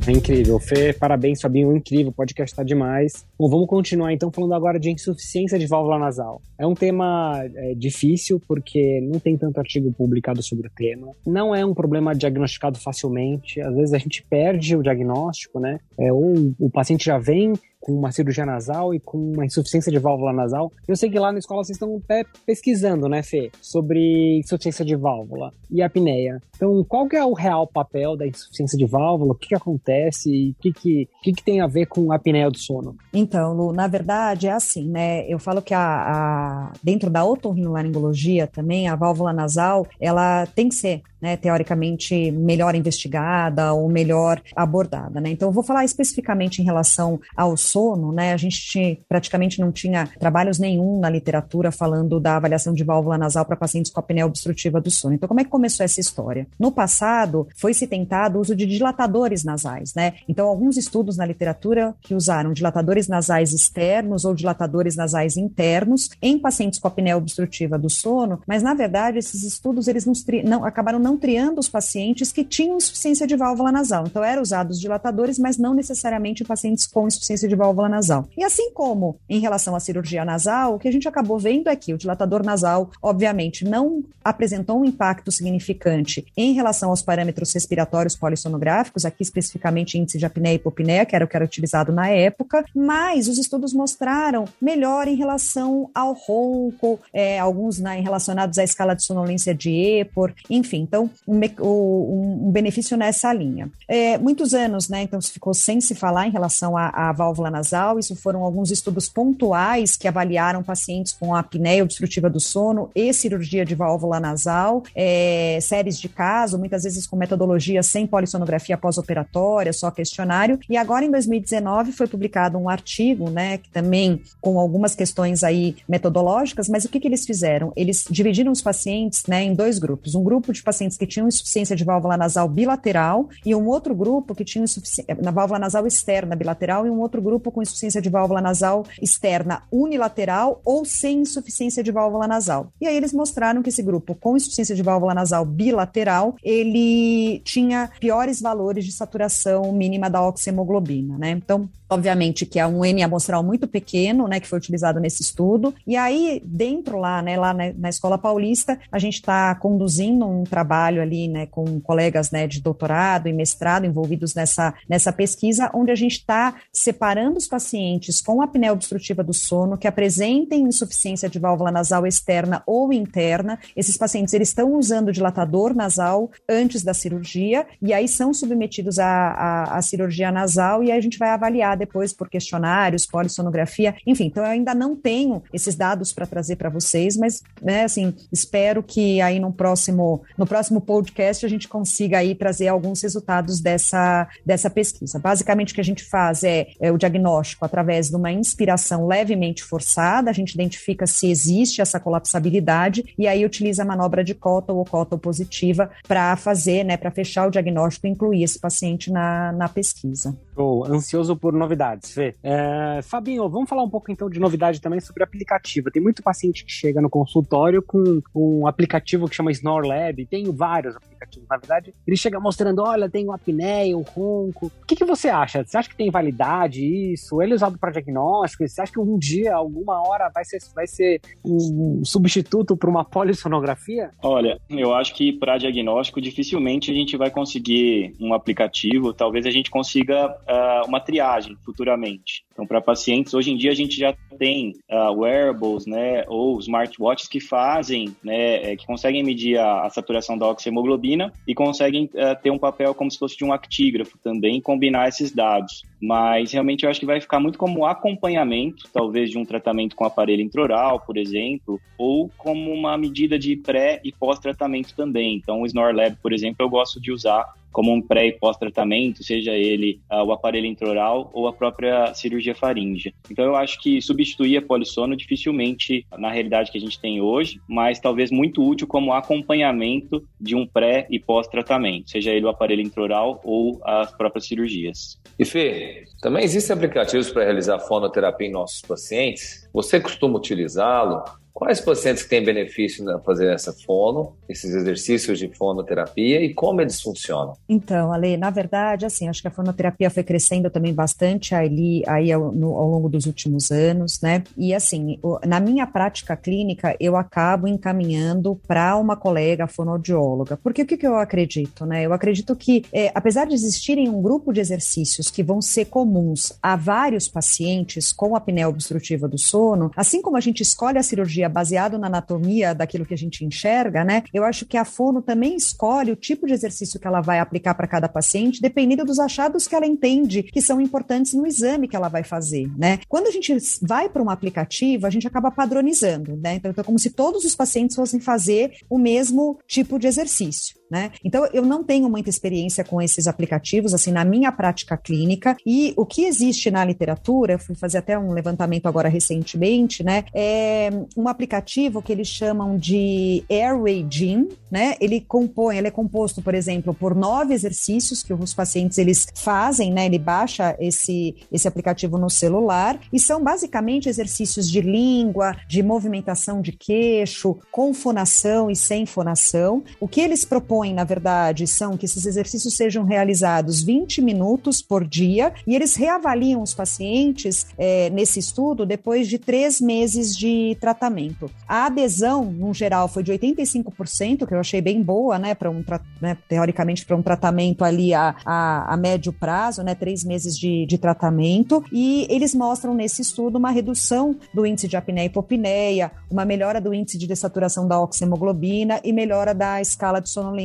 É 0.07 0.13
incrível. 0.13 0.59
Fê, 0.61 0.93
parabéns, 0.93 1.41
Fabinho. 1.41 1.75
Incrível. 1.75 2.11
O 2.11 2.13
podcast 2.13 2.53
está 2.53 2.63
demais. 2.63 3.27
Bom, 3.37 3.49
vamos 3.49 3.67
continuar 3.67 4.13
então 4.13 4.31
falando 4.31 4.55
agora 4.55 4.79
de 4.79 4.91
insuficiência 4.91 5.59
de 5.59 5.67
válvula 5.67 5.99
nasal. 5.99 6.41
É 6.57 6.65
um 6.65 6.75
tema 6.75 7.43
é, 7.43 7.75
difícil 7.75 8.41
porque 8.47 9.01
não 9.01 9.19
tem 9.19 9.37
tanto 9.37 9.59
artigo 9.59 9.93
publicado 9.93 10.41
sobre 10.41 10.69
o 10.69 10.71
tema. 10.71 11.13
Não 11.27 11.53
é 11.53 11.67
um 11.67 11.75
problema 11.75 12.15
diagnosticado 12.15 12.79
facilmente. 12.79 13.61
Às 13.61 13.75
vezes 13.75 13.93
a 13.93 13.99
gente 13.99 14.23
perde 14.23 14.77
o 14.77 14.83
diagnóstico, 14.83 15.59
né? 15.59 15.81
É, 15.99 16.13
ou 16.13 16.55
o 16.61 16.71
paciente 16.71 17.07
já 17.07 17.19
vem 17.19 17.55
com 17.85 17.93
uma 17.93 18.11
cirurgia 18.11 18.47
nasal 18.47 18.95
e 18.95 18.99
com 18.99 19.19
uma 19.19 19.45
insuficiência 19.45 19.93
de 19.93 19.99
válvula 19.99 20.33
nasal. 20.33 20.73
Eu 20.89 20.97
sei 20.97 21.11
que 21.11 21.19
lá 21.19 21.31
na 21.31 21.39
escola 21.39 21.63
vocês 21.63 21.77
estão 21.77 22.01
até 22.03 22.25
pesquisando, 22.47 23.11
né, 23.11 23.23
Fê, 23.23 23.51
sobre 23.61 24.39
insuficiência 24.39 24.83
de 24.87 24.97
válvula 24.97 25.53
e 25.71 25.83
apneia. 25.83 26.41
Então, 26.57 26.83
qual 26.89 27.07
que 27.07 27.15
é 27.15 27.23
o 27.23 27.35
real 27.35 27.67
papel 27.67 28.17
da 28.17 28.27
insuficiência 28.27 28.79
de 28.79 28.87
válvula? 28.87 29.33
O 29.33 29.35
que, 29.35 29.49
que 29.49 29.55
acontece 29.55 30.31
e 30.31 30.51
o 30.53 30.55
que, 30.63 30.73
que, 30.73 31.09
que, 31.23 31.33
que 31.35 31.45
tem 31.45 31.61
a 31.61 31.67
ver 31.67 31.85
com 31.85 32.11
a 32.11 32.17
apneia 32.17 32.51
do 32.51 32.59
sono? 32.59 32.97
Então, 33.25 33.55
Lu, 33.55 33.73
na 33.73 33.87
verdade 33.87 34.47
é 34.47 34.53
assim, 34.53 34.87
né? 34.87 35.27
Eu 35.27 35.39
falo 35.39 35.63
que 35.63 35.73
a, 35.73 35.81
a 35.81 36.73
dentro 36.83 37.09
da 37.09 37.25
otorrinolaringologia 37.25 38.47
também, 38.47 38.87
a 38.87 38.95
válvula 38.95 39.33
nasal, 39.33 39.87
ela 39.99 40.47
tem 40.55 40.69
que 40.69 40.75
ser 40.75 41.03
né, 41.25 41.39
teoricamente 41.39 42.31
melhor 42.31 42.75
investigada 42.75 43.73
ou 43.73 43.89
melhor 43.89 44.43
abordada. 44.55 45.23
Né? 45.23 45.31
Então, 45.31 45.49
eu 45.49 45.53
vou 45.53 45.65
falar 45.65 45.83
especificamente 45.83 46.61
em 46.61 46.65
relação 46.67 47.19
ao 47.35 47.57
sono. 47.57 48.13
Né? 48.13 48.35
A 48.35 48.37
gente 48.37 49.01
praticamente 49.09 49.59
não 49.59 49.73
tinha 49.73 50.07
trabalhos 50.21 50.59
nenhum 50.59 51.01
na 51.01 51.09
literatura 51.09 51.73
falando 51.73 52.21
da 52.21 52.37
avaliação 52.37 52.75
de 52.75 52.85
válvula 52.85 53.17
nasal 53.17 53.47
para 53.47 53.57
pacientes 53.57 53.91
com 53.91 54.01
apneia 54.01 54.27
obstrutiva 54.27 54.83
do 54.83 54.91
sono. 54.91 55.15
Então, 55.15 55.27
como 55.27 55.41
é 55.41 55.45
que 55.45 55.51
começou 55.51 55.83
essa 55.83 55.99
história? 55.99 56.47
No 56.59 56.71
passado, 56.71 57.49
foi 57.57 57.73
se 57.73 57.87
tentado 57.87 58.37
o 58.37 58.43
uso 58.43 58.55
de 58.55 58.67
dilatadores 58.67 59.45
nasais. 59.45 59.95
Né? 59.95 60.13
Então, 60.29 60.47
alguns 60.47 60.77
estudos 60.77 61.17
na 61.17 61.25
literatura 61.25 61.95
que 62.03 62.15
usaram 62.15 62.53
dilatadores 62.53 63.09
nasais 63.09 63.55
externos 63.55 64.27
ou 64.27 64.35
dilatadores 64.35 64.95
nasais 64.95 65.39
internos 65.39 66.11
em 66.21 66.39
pacientes 66.39 66.79
com 66.79 66.87
apneia 66.87 67.17
obstrutiva 67.17 67.79
do 67.79 67.89
sono, 67.89 68.43
mas, 68.47 68.63
na 68.63 68.75
verdade, 68.75 69.17
esses 69.19 69.43
estudos 69.43 69.89
eles 69.89 70.05
não, 70.05 70.13
não 70.45 70.65
acabaram 70.67 70.99
não 71.15 71.17
triando 71.17 71.61
os 71.61 71.69
pacientes 71.69 72.33
que 72.33 72.45
tinham 72.45 72.77
insuficiência 72.77 73.27
de 73.27 73.37
válvula 73.37 73.71
nasal. 73.71 74.05
Então, 74.07 74.23
eram 74.23 74.43
usados 74.43 74.81
dilatadores, 74.81 75.39
mas 75.39 75.57
não 75.57 75.73
necessariamente 75.73 76.45
pacientes 76.45 76.87
com 76.87 77.07
insuficiência 77.07 77.49
de 77.49 77.55
válvula 77.55 77.89
nasal. 77.89 78.29
E 78.37 78.43
assim 78.43 78.73
como 78.73 79.17
em 79.29 79.39
relação 79.39 79.77
à 79.77 79.81
cirurgia 79.81 80.25
nasal, 80.25 80.75
o 80.75 80.79
que 80.79 80.89
a 80.89 80.93
gente 80.93 81.07
acabou 81.07 81.39
vendo 81.39 81.69
é 81.69 81.77
que 81.77 81.95
o 81.95 81.99
dilatador 81.99 82.45
nasal, 82.45 82.91
obviamente, 83.01 83.65
não 83.65 84.03
apresentou 84.25 84.81
um 84.81 84.85
impacto 84.85 85.31
significante 85.31 86.27
em 86.37 86.53
relação 86.53 86.91
aos 86.91 87.03
parâmetros 87.03 87.53
respiratórios 87.53 88.17
polissonográficos, 88.17 89.05
aqui 89.05 89.23
especificamente 89.23 89.99
índice 89.99 90.19
de 90.19 90.27
apneia 90.27 90.55
e 90.55 90.57
hipopneia, 90.57 91.05
que 91.05 91.15
era 91.15 91.25
o 91.25 91.29
que 91.29 91.37
era 91.37 91.45
utilizado 91.45 91.93
na 91.93 92.09
época, 92.09 92.65
mas 92.75 93.29
os 93.29 93.39
estudos 93.39 93.73
mostraram 93.73 94.47
melhor 94.61 95.07
em 95.07 95.15
relação 95.15 95.91
ao 95.95 96.15
ronco, 96.15 96.99
é, 97.13 97.39
alguns 97.39 97.79
né, 97.79 98.01
relacionados 98.01 98.59
à 98.59 98.65
escala 98.65 98.95
de 98.95 99.05
sonolência 99.05 99.55
de 99.55 99.71
EPOR, 100.01 100.33
enfim. 100.49 100.81
Então, 100.81 101.04
um, 101.29 101.41
um, 101.61 102.49
um 102.49 102.51
benefício 102.51 102.97
nessa 102.97 103.33
linha. 103.33 103.71
É, 103.89 104.19
muitos 104.19 104.55
anos, 104.55 104.89
né? 104.89 105.03
Então, 105.03 105.21
se 105.21 105.33
ficou 105.33 105.55
sem 105.55 105.81
se 105.81 105.95
falar 105.95 106.27
em 106.27 106.31
relação 106.31 106.77
à, 106.77 106.89
à, 106.89 107.13
válvula 107.13 107.51
nasal. 107.51 107.99
Isso 107.99 108.15
foram 108.17 108.43
alguns 108.43 108.71
estudos 108.71 109.09
pontuais 109.09 109.97
que 109.97 110.09
avaliaram 110.09 110.63
pacientes 110.63 111.13
com 111.13 111.35
apneia 111.35 111.83
obstrutiva 111.83 112.29
do 112.29 112.41
sono 112.41 112.91
e 112.95 113.13
cirurgia 113.13 113.65
de 113.65 113.75
válvula 113.75 114.21
nasal, 114.21 114.83
é, 114.95 115.59
séries 115.61 115.99
de 115.99 116.09
caso, 116.09 116.59
muitas 116.59 116.83
vezes 116.85 117.07
com 117.07 117.17
metodologia 117.17 117.83
sem 117.83 118.07
polissonografia 118.07 118.77
pós-operatória, 118.77 119.73
só 119.73 119.91
questionário. 119.91 120.59
E 120.69 120.77
agora, 120.77 121.05
em 121.05 121.11
2019, 121.11 121.93
foi 121.93 122.07
publicado 122.07 122.59
um 122.59 122.69
artigo, 122.69 123.31
né? 123.31 123.59
Que 123.59 123.71
também 123.71 124.21
com 124.41 124.59
algumas 124.59 124.95
questões 124.95 125.43
aí 125.43 125.77
metodológicas, 125.89 126.69
mas 126.69 126.85
o 126.85 126.89
que, 126.89 127.01
que 127.01 127.09
eles 127.09 127.25
fizeram? 127.25 127.73
Eles 127.77 128.05
dividiram 128.11 128.53
os 128.53 128.63
pacientes, 128.63 129.25
né, 129.27 129.43
em 129.43 129.55
dois 129.55 129.79
grupos. 129.79 130.15
Um 130.15 130.23
grupo 130.23 130.53
de 130.53 130.63
pacientes 130.63 130.84
pacientes 130.85 130.97
que 130.97 131.07
tinham 131.07 131.29
insuficiência 131.29 131.75
de 131.75 131.85
válvula 131.85 132.17
nasal 132.17 132.49
bilateral 132.49 133.29
e 133.45 133.55
um 133.55 133.67
outro 133.67 133.95
grupo 133.95 134.35
que 134.35 134.45
tinha 134.45 134.65
insuficiência 134.65 135.17
na 135.21 135.31
válvula 135.31 135.59
nasal 135.59 135.87
externa 135.87 136.37
bilateral 136.37 136.87
e 136.87 136.91
um 136.91 137.01
outro 137.01 137.21
grupo 137.23 137.51
com 137.51 137.63
insuficiência 137.63 138.01
de 138.01 138.11
válvula 138.11 138.41
nasal 138.41 138.85
externa 139.01 139.63
unilateral 139.73 140.61
ou 140.65 140.85
sem 140.85 141.21
insuficiência 141.21 141.83
de 141.83 141.91
válvula 141.91 142.27
nasal. 142.27 142.73
E 142.81 142.87
aí 142.87 142.97
eles 142.97 143.13
mostraram 143.13 143.63
que 143.63 143.69
esse 143.69 143.83
grupo 143.83 144.15
com 144.15 144.37
insuficiência 144.37 144.75
de 144.75 144.83
válvula 144.83 145.15
nasal 145.15 145.45
bilateral, 145.45 146.37
ele 146.43 147.41
tinha 147.45 147.91
piores 147.99 148.41
valores 148.41 148.85
de 148.85 148.93
saturação 148.93 149.73
mínima 149.73 150.11
da 150.11 150.23
oxihemoglobina, 150.27 151.17
né? 151.19 151.31
Então, 151.31 151.69
obviamente 151.95 152.45
que 152.45 152.59
é 152.59 152.67
um 152.67 152.85
N 152.85 153.03
amostral 153.03 153.43
muito 153.43 153.67
pequeno, 153.67 154.29
né, 154.29 154.41
que 154.41 154.47
foi 154.47 154.59
utilizado 154.59 155.01
nesse 155.01 155.23
estudo. 155.23 155.75
E 155.87 155.97
aí, 155.97 156.43
dentro 156.45 156.99
lá, 156.99 157.23
né, 157.23 157.37
lá 157.37 157.55
na, 157.55 157.73
na 157.73 157.89
Escola 157.89 158.19
Paulista, 158.19 158.79
a 158.91 158.99
gente 158.99 159.15
está 159.15 159.55
conduzindo 159.55 160.27
um 160.27 160.45
trabalho 160.45 161.01
ali, 161.01 161.29
né, 161.29 161.47
com 161.47 161.81
colegas, 161.81 162.31
né, 162.31 162.47
de 162.47 162.61
doutorado 162.61 163.29
e 163.29 163.33
mestrado 163.33 163.87
envolvidos 163.87 164.35
nessa, 164.35 164.75
nessa 164.89 165.13
pesquisa, 165.13 165.71
onde 165.73 165.91
a 165.91 165.95
gente 165.95 166.19
está 166.19 166.55
separando 166.73 167.39
os 167.39 167.47
pacientes 167.47 168.21
com 168.21 168.43
apneia 168.43 168.73
obstrutiva 168.73 169.23
do 169.23 169.33
sono 169.33 169.79
que 169.79 169.87
apresentem 169.87 170.63
insuficiência 170.63 171.29
de 171.29 171.39
válvula 171.39 171.71
nasal 171.71 172.07
externa 172.07 172.63
ou 172.67 172.93
interna. 172.93 173.59
Esses 173.77 173.97
pacientes, 173.97 174.35
eles 174.35 174.49
estão 174.49 174.75
usando 174.75 175.13
dilatador 175.13 175.75
nasal 175.75 176.31
antes 176.49 176.83
da 176.83 176.95
cirurgia 176.95 177.67
e 177.81 177.93
aí 177.93 178.09
são 178.09 178.33
submetidos 178.35 178.99
à, 178.99 179.07
à, 179.07 179.79
à 179.79 179.83
cirurgia 179.83 180.31
nasal 180.33 180.83
e 180.83 180.91
aí 180.91 180.99
a 180.99 181.03
gente 181.03 181.19
vai 181.19 181.31
avaliar 181.31 181.77
depois 181.85 182.13
por 182.13 182.29
questionários, 182.29 183.07
polissonografia, 183.07 183.95
enfim, 184.07 184.27
então 184.27 184.43
eu 184.43 184.51
ainda 184.51 184.75
não 184.75 184.97
tenho 184.97 185.43
esses 185.53 185.75
dados 185.75 186.13
para 186.13 186.27
trazer 186.27 186.57
para 186.57 186.71
vocês, 186.71 187.17
mas, 187.17 187.43
né, 187.63 187.85
assim, 187.85 188.15
espero 188.33 188.83
que 188.83 189.21
aí 189.21 189.39
no 189.39 189.53
próximo, 189.53 190.23
no 190.37 190.47
próximo 190.47 190.81
podcast 190.81 191.45
a 191.45 191.49
gente 191.49 191.69
consiga 191.69 192.19
aí 192.19 192.35
trazer 192.35 192.69
alguns 192.69 193.03
resultados 193.03 193.61
dessa, 193.61 194.27
dessa 194.45 194.71
pesquisa. 194.71 195.19
Basicamente 195.19 195.73
o 195.73 195.75
que 195.75 195.81
a 195.81 195.85
gente 195.85 196.05
faz 196.05 196.43
é, 196.43 196.69
é 196.81 196.91
o 196.91 196.99
diagnóstico 196.99 197.65
através 197.65 198.09
de 198.09 198.17
uma 198.17 198.33
inspiração 198.33 199.07
levemente 199.07 199.63
forçada, 199.63 200.31
a 200.31 200.35
gente 200.35 200.55
identifica 200.55 201.07
se 201.07 201.31
existe 201.31 201.81
essa 201.81 202.01
colapsabilidade 202.01 203.05
e 203.19 203.27
aí 203.27 203.45
utiliza 203.45 203.83
a 203.83 203.87
manobra 203.87 204.25
de 204.25 204.35
cota 204.35 204.73
ou 204.73 204.85
cota 204.85 205.19
positiva 205.19 205.91
para 206.09 206.37
fazer, 206.37 206.85
né, 206.85 206.97
para 206.97 207.11
fechar 207.11 207.47
o 207.47 207.51
diagnóstico 207.51 208.07
e 208.07 208.11
incluir 208.11 208.43
esse 208.43 208.59
paciente 208.59 209.11
na, 209.11 209.53
na 209.53 209.69
pesquisa. 209.69 210.37
Estou 210.49 210.85
ansioso 210.87 211.37
por 211.37 211.53
novidades, 211.65 212.13
Fê. 212.13 212.35
É, 212.43 213.01
Fabinho, 213.03 213.49
vamos 213.49 213.69
falar 213.69 213.83
um 213.83 213.89
pouco 213.89 214.13
então 214.13 214.29
de 214.29 214.39
novidade 214.39 214.81
também 214.81 215.01
sobre 215.01 215.25
aplicativo. 215.25 215.91
Tem 215.91 216.03
muito 216.03 216.23
paciente 216.23 216.65
que 216.65 216.71
chega 216.71 217.01
no 217.01 217.11
consultório 217.11 217.83
com 217.83 218.23
um 218.35 218.67
aplicativo 218.67 219.29
que 219.29 219.35
chama 219.35 219.51
SnoreLab, 219.51 220.27
tem 220.27 220.45
vários 220.53 220.97
aplicativos, 220.97 221.49
na 221.49 221.57
verdade. 221.57 221.95
Ele 222.07 222.17
chega 222.17 222.39
mostrando, 222.39 222.83
olha, 222.83 223.09
tem 223.09 223.27
o 223.27 223.33
apneia, 223.33 223.97
o 223.97 224.03
ronco. 224.03 224.67
O 224.67 224.87
que, 224.87 224.97
que 224.97 225.05
você 225.05 225.29
acha? 225.29 225.65
Você 225.65 225.77
acha 225.77 225.89
que 225.89 225.97
tem 225.97 226.11
validade 226.11 226.85
isso? 226.85 227.41
Ele 227.41 227.53
é 227.53 227.57
usado 227.57 227.79
para 227.79 227.91
diagnóstico? 227.91 228.67
Você 228.67 228.81
acha 228.81 228.93
que 228.93 229.01
um 229.01 229.19
dia, 229.19 229.55
alguma 229.55 230.07
hora, 230.07 230.31
vai 230.35 230.45
ser, 230.45 230.59
vai 230.75 230.87
ser 230.87 231.21
um 231.45 232.05
substituto 232.05 232.77
para 232.77 232.91
uma 232.91 233.05
polissonografia? 233.05 234.11
Olha, 234.23 234.59
eu 234.69 234.95
acho 234.95 235.15
que 235.15 235.33
para 235.33 235.59
diagnóstico 235.59 236.21
dificilmente 236.21 236.91
a 236.91 236.95
gente 236.95 237.17
vai 237.17 237.31
conseguir 237.31 238.15
um 238.21 238.35
aplicativo. 238.35 239.13
Talvez 239.13 239.47
a 239.47 239.51
gente 239.51 239.71
consiga 239.71 240.29
uh, 240.29 240.89
uma 240.89 241.01
triagem 241.01 241.54
futuramente. 241.65 242.45
Então, 242.53 242.67
para 242.67 242.81
pacientes, 242.81 243.35
hoje 243.35 243.51
em 243.51 243.57
dia 243.57 243.71
a 243.71 243.75
gente 243.75 243.97
já 243.97 244.15
tem 244.39 244.73
uh, 244.91 245.13
wearables, 245.13 245.87
né, 245.87 246.25
ou 246.29 246.59
smartwatches 246.59 247.29
que 247.29 247.41
fazem, 247.41 248.15
né, 248.23 248.73
é, 248.73 248.77
que 248.77 248.87
conseguem 248.87 249.23
medir 249.23 249.59
a, 249.59 249.87
a, 249.87 249.91
saturação 249.91 250.37
da 250.37 250.49
oxihemoglobina 250.49 251.33
e 251.47 251.55
conseguem 251.55 252.05
uh, 252.07 252.41
ter 252.43 252.51
um 252.51 252.59
papel 252.59 252.95
como 252.95 253.11
se 253.11 253.19
fosse 253.19 253.37
de 253.37 253.45
um 253.45 253.53
actígrafo 253.53 254.19
também, 254.19 254.61
combinar 254.61 255.09
esses 255.09 255.33
dados. 255.33 255.83
Mas 256.05 256.53
realmente 256.53 256.85
eu 256.85 256.91
acho 256.91 257.01
que 257.01 257.07
vai 257.07 257.19
ficar 257.19 257.41
muito 257.41 257.59
como 257.59 257.87
acompanhamento, 257.87 258.85
talvez 258.93 259.31
de 259.31 259.39
um 259.39 259.45
tratamento 259.45 259.97
com 259.97 260.05
aparelho 260.05 260.43
intraoral, 260.43 261.01
por 261.01 261.17
exemplo, 261.17 261.81
ou 261.97 262.31
como 262.37 262.71
uma 262.71 262.99
medida 262.99 263.39
de 263.39 263.57
pré 263.57 264.03
e 264.05 264.13
pós-tratamento 264.13 264.95
também. 264.95 265.37
Então, 265.37 265.63
o 265.63 265.67
SnoreLab, 265.67 266.17
por 266.23 266.35
exemplo, 266.35 266.65
eu 266.65 266.69
gosto 266.69 267.01
de 267.01 267.11
usar 267.11 267.55
como 267.75 267.93
um 267.93 268.01
pré 268.01 268.29
e 268.29 268.33
pós-tratamento, 268.33 269.25
seja 269.25 269.51
ele 269.51 270.01
uh, 270.09 270.23
o 270.23 270.31
aparelho 270.31 270.67
intraoral 270.67 271.29
ou 271.35 271.49
a 271.49 271.53
própria 271.53 272.15
cirurgia 272.15 272.55
faríngea. 272.55 273.13
Então 273.29 273.45
eu 273.45 273.57
acho 273.57 273.81
que 273.81 274.01
substituir 274.01 274.57
a 274.57 274.63
polissono 274.63 275.17
dificilmente 275.17 276.07
na 276.17 276.31
realidade 276.31 276.71
que 276.71 276.79
a 276.79 276.81
gente 276.81 277.01
tem 277.01 277.21
hoje, 277.21 277.61
mas 277.69 277.99
talvez 277.99 278.31
muito 278.31 278.65
útil 278.65 278.87
como 278.87 279.13
acompanhamento 279.13 280.25
de 280.41 280.55
um 280.55 280.65
pré 280.65 281.09
e 281.11 281.19
pós-tratamento, 281.19 282.11
seja 282.11 282.31
ele 282.31 282.47
o 282.47 282.49
aparelho 282.49 282.81
intraoral 282.81 283.41
ou 283.43 283.81
as 283.85 284.17
próprias 284.17 284.47
cirurgias. 284.47 285.21
E 285.37 285.45
Fê, 285.45 285.94
também 286.21 286.45
existem 286.45 286.75
aplicativos 286.75 287.31
para 287.31 287.45
realizar 287.45 287.79
fonoterapia 287.81 288.47
em 288.47 288.53
nossos 288.53 288.81
pacientes? 288.81 289.69
Você 289.73 290.01
costuma 290.01 290.39
utilizá-lo? 290.39 291.25
Quais 291.55 291.81
pacientes 291.81 292.27
têm 292.27 292.45
benefício 292.45 293.05
na 293.05 293.21
fazer 293.21 293.47
essa 293.55 293.73
fono, 293.73 294.35
esses 294.49 294.75
exercícios 294.75 295.39
de 295.39 295.49
fonoterapia 295.55 296.41
e 296.41 296.53
como 296.53 296.81
eles 296.81 297.01
funcionam? 297.01 297.57
Então, 297.69 298.13
Ale, 298.13 298.37
na 298.37 298.51
verdade, 298.51 299.07
assim, 299.07 299.29
acho 299.29 299.41
que 299.41 299.47
a 299.47 299.53
fonoterapia 299.53 300.11
foi 300.11 300.25
crescendo 300.25 300.69
também 300.69 300.93
bastante 300.93 301.55
ali, 301.55 302.03
aí 302.09 302.33
ao, 302.33 302.51
no, 302.51 302.77
ao 302.77 302.91
longo 302.91 303.09
dos 303.09 303.27
últimos 303.27 303.71
anos, 303.71 304.21
né? 304.21 304.43
E 304.57 304.75
assim, 304.75 305.21
na 305.47 305.61
minha 305.61 305.87
prática 305.87 306.37
clínica, 306.37 306.97
eu 306.99 307.17
acabo 307.17 307.69
encaminhando 307.69 308.61
para 308.67 308.97
uma 308.97 309.17
colega 309.17 309.69
fonoaudióloga. 309.69 310.59
Porque 310.61 310.83
o 310.83 310.87
que, 310.87 310.97
que 310.97 311.07
eu 311.07 311.15
acredito, 311.15 311.87
né? 311.87 312.05
Eu 312.05 312.13
acredito 312.13 312.57
que, 312.57 312.85
é, 312.93 313.13
apesar 313.15 313.47
de 313.47 313.55
existirem 313.55 314.09
um 314.09 314.21
grupo 314.21 314.53
de 314.53 314.59
exercícios 314.59 315.31
que 315.31 315.45
vão 315.45 315.63
ser 315.63 315.85
comuns 315.85 316.59
a 316.61 316.75
vários 316.75 317.29
pacientes 317.29 318.13
com 318.13 318.35
apneia 318.35 318.69
obstrutiva 318.69 319.29
do 319.29 319.39
sono, 319.39 319.93
assim 319.95 320.21
como 320.21 320.37
a 320.37 320.41
gente 320.41 320.61
escolhe 320.61 320.99
a 320.99 321.03
cirurgia 321.03 321.44
baseado 321.49 321.99
na 321.99 322.07
anatomia 322.07 322.75
daquilo 322.75 323.07
que 323.07 323.15
a 323.15 323.19
gente 323.19 323.45
enxerga, 323.45 324.05
né? 324.05 324.23
Eu 324.33 324.45
acho 324.45 324.67
que 324.67 324.77
a 324.77 324.85
fono 324.85 325.23
também 325.23 325.57
escolhe 325.57 326.13
o 326.13 326.17
tipo 326.17 326.47
de 326.47 326.53
exercício 326.53 327.01
que 327.01 327.07
ela 327.07 327.21
vai 327.21 327.39
aplicar 327.39 327.75
para 327.75 327.87
cada 327.87 328.09
paciente, 328.09 328.61
dependendo 328.61 329.05
dos 329.05 329.19
achados 329.19 329.67
que 329.67 329.75
ela 329.75 329.87
entende 329.87 330.43
que 330.43 330.61
são 330.61 330.81
importantes 330.81 331.35
no 331.35 331.47
exame 331.47 331.89
que 331.89 331.97
ela 331.97 332.09
vai 332.09 332.25
fazer, 332.25 332.71
né? 332.77 332.99
Quando 333.09 333.27
a 333.27 333.31
gente 333.31 333.57
vai 333.83 334.09
para 334.09 334.23
um 334.23 334.31
aplicativo, 334.31 335.07
a 335.07 335.11
gente 335.11 335.27
acaba 335.27 335.51
padronizando, 335.51 336.37
né? 336.37 336.55
Então, 336.55 336.73
é 336.77 336.83
como 336.83 336.99
se 336.99 337.11
todos 337.11 337.45
os 337.45 337.55
pacientes 337.55 337.97
fossem 337.97 338.21
fazer 338.21 338.73
o 338.89 338.99
mesmo 338.99 339.59
tipo 339.67 339.99
de 339.99 340.07
exercício. 340.07 340.84
Né? 340.91 341.13
Então, 341.25 341.47
eu 341.53 341.63
não 341.63 341.83
tenho 341.83 342.09
muita 342.09 342.31
experiência 342.31 342.85
com 342.85 343.01
esses 343.01 343.27
aplicativos, 343.27 343.95
assim, 343.95 344.13
na 344.13 344.25
minha 344.25 344.53
prática 344.53 344.97
clínica, 344.97 345.57
e 345.67 345.93
o 345.97 346.05
que 346.05 346.25
existe 346.25 346.71
na 346.71 346.85
literatura, 346.85 347.55
eu 347.55 347.59
fui 347.59 347.75
fazer 347.75 347.99
até 347.99 348.19
um 348.19 348.33
levantamento 348.33 348.87
agora 348.87 349.09
recentemente, 349.09 350.03
né? 350.03 350.25
É 350.35 350.91
uma 351.17 351.35
aplicativo 351.35 352.01
que 352.01 352.13
eles 352.13 352.29
chamam 352.29 352.79
de 352.79 353.45
Airway 353.51 354.07
Gym, 354.09 354.49
né? 354.71 354.95
Ele 355.01 355.21
compõe, 355.21 355.77
ele 355.77 355.89
é 355.89 355.91
composto, 355.91 356.41
por 356.41 356.55
exemplo, 356.55 356.95
por 356.95 357.15
nove 357.15 357.53
exercícios 357.55 358.23
que 358.23 358.33
os 358.33 358.55
pacientes 358.55 358.99
eles 358.99 359.27
fazem, 359.35 359.93
né? 359.93 360.07
Ele 360.07 360.19
baixa 360.19 360.77
esse 360.81 361.35
esse 361.53 361.69
aplicativo 361.69 362.19
no 362.19 362.31
celular 362.31 362.99
e 363.13 363.19
são 363.19 363.43
basicamente 363.43 364.09
exercícios 364.09 364.71
de 364.71 364.81
língua, 364.81 365.57
de 365.69 365.83
movimentação 365.83 366.61
de 366.61 366.73
queixo, 366.73 367.57
com 367.71 367.93
fonação 367.93 368.71
e 368.71 368.77
sem 368.77 369.05
fonação. 369.07 369.83
O 370.01 370.09
que 370.09 370.21
eles 370.21 370.45
propõem, 370.45 370.84
na 370.93 371.05
verdade, 371.05 371.67
são 371.67 371.97
que 371.97 372.07
esses 372.07 372.27
exercícios 372.27 372.75
sejam 372.75 373.05
realizados 373.05 373.83
20 373.83 374.21
minutos 374.21 374.83
por 374.83 375.07
dia 375.07 375.53
e 375.67 375.75
eles 375.75 375.95
reavaliam 375.95 376.63
os 376.63 376.75
pacientes 376.75 377.67
é, 377.79 378.11
nesse 378.11 378.39
estudo 378.39 378.85
depois 378.85 379.29
de 379.29 379.39
três 379.39 379.81
meses 379.81 380.37
de 380.37 380.77
tratamento. 380.81 381.51
A 381.69 381.87
adesão, 381.87 382.45
no 382.45 382.75
geral, 382.75 383.09
foi 383.09 383.23
de 383.23 383.33
85%, 383.33 384.47
que 384.47 384.55
eu 384.55 384.61
achei 384.61 384.81
bem 384.81 385.03
boa, 385.03 385.39
né, 385.39 385.55
para 385.55 385.71
um, 385.71 385.85
né, 386.21 386.37
teoricamente, 386.49 387.05
para 387.05 387.17
um 387.17 387.23
tratamento 387.23 387.85
ali 387.85 388.13
a, 388.13 388.35
a, 388.45 388.95
a, 388.95 388.97
médio 388.97 389.33
prazo, 389.33 389.83
né, 389.83 389.95
três 389.95 390.25
meses 390.25 390.59
de, 390.59 390.87
de 390.87 390.99
tratamento, 390.99 391.85
e 391.93 392.27
eles 392.29 392.55
mostram 392.55 392.95
nesse 392.95 393.23
estudo 393.23 393.59
uma 393.59 393.71
redução 393.71 394.37
do 394.53 394.67
índice 394.67 394.89
de 394.89 394.97
apneia 394.97 395.25
e 395.25 395.29
hipopneia, 395.29 396.11
uma 396.31 396.45
melhora 396.45 396.81
do 396.81 396.93
índice 396.93 397.19
de 397.19 397.27
dessaturação 397.27 397.87
da 397.87 398.01
oxihemoglobina 398.01 399.01
e 399.05 399.13
melhora 399.13 399.55
da 399.55 399.81
escala 399.81 400.21
de 400.21 400.29
sonolência 400.29 400.64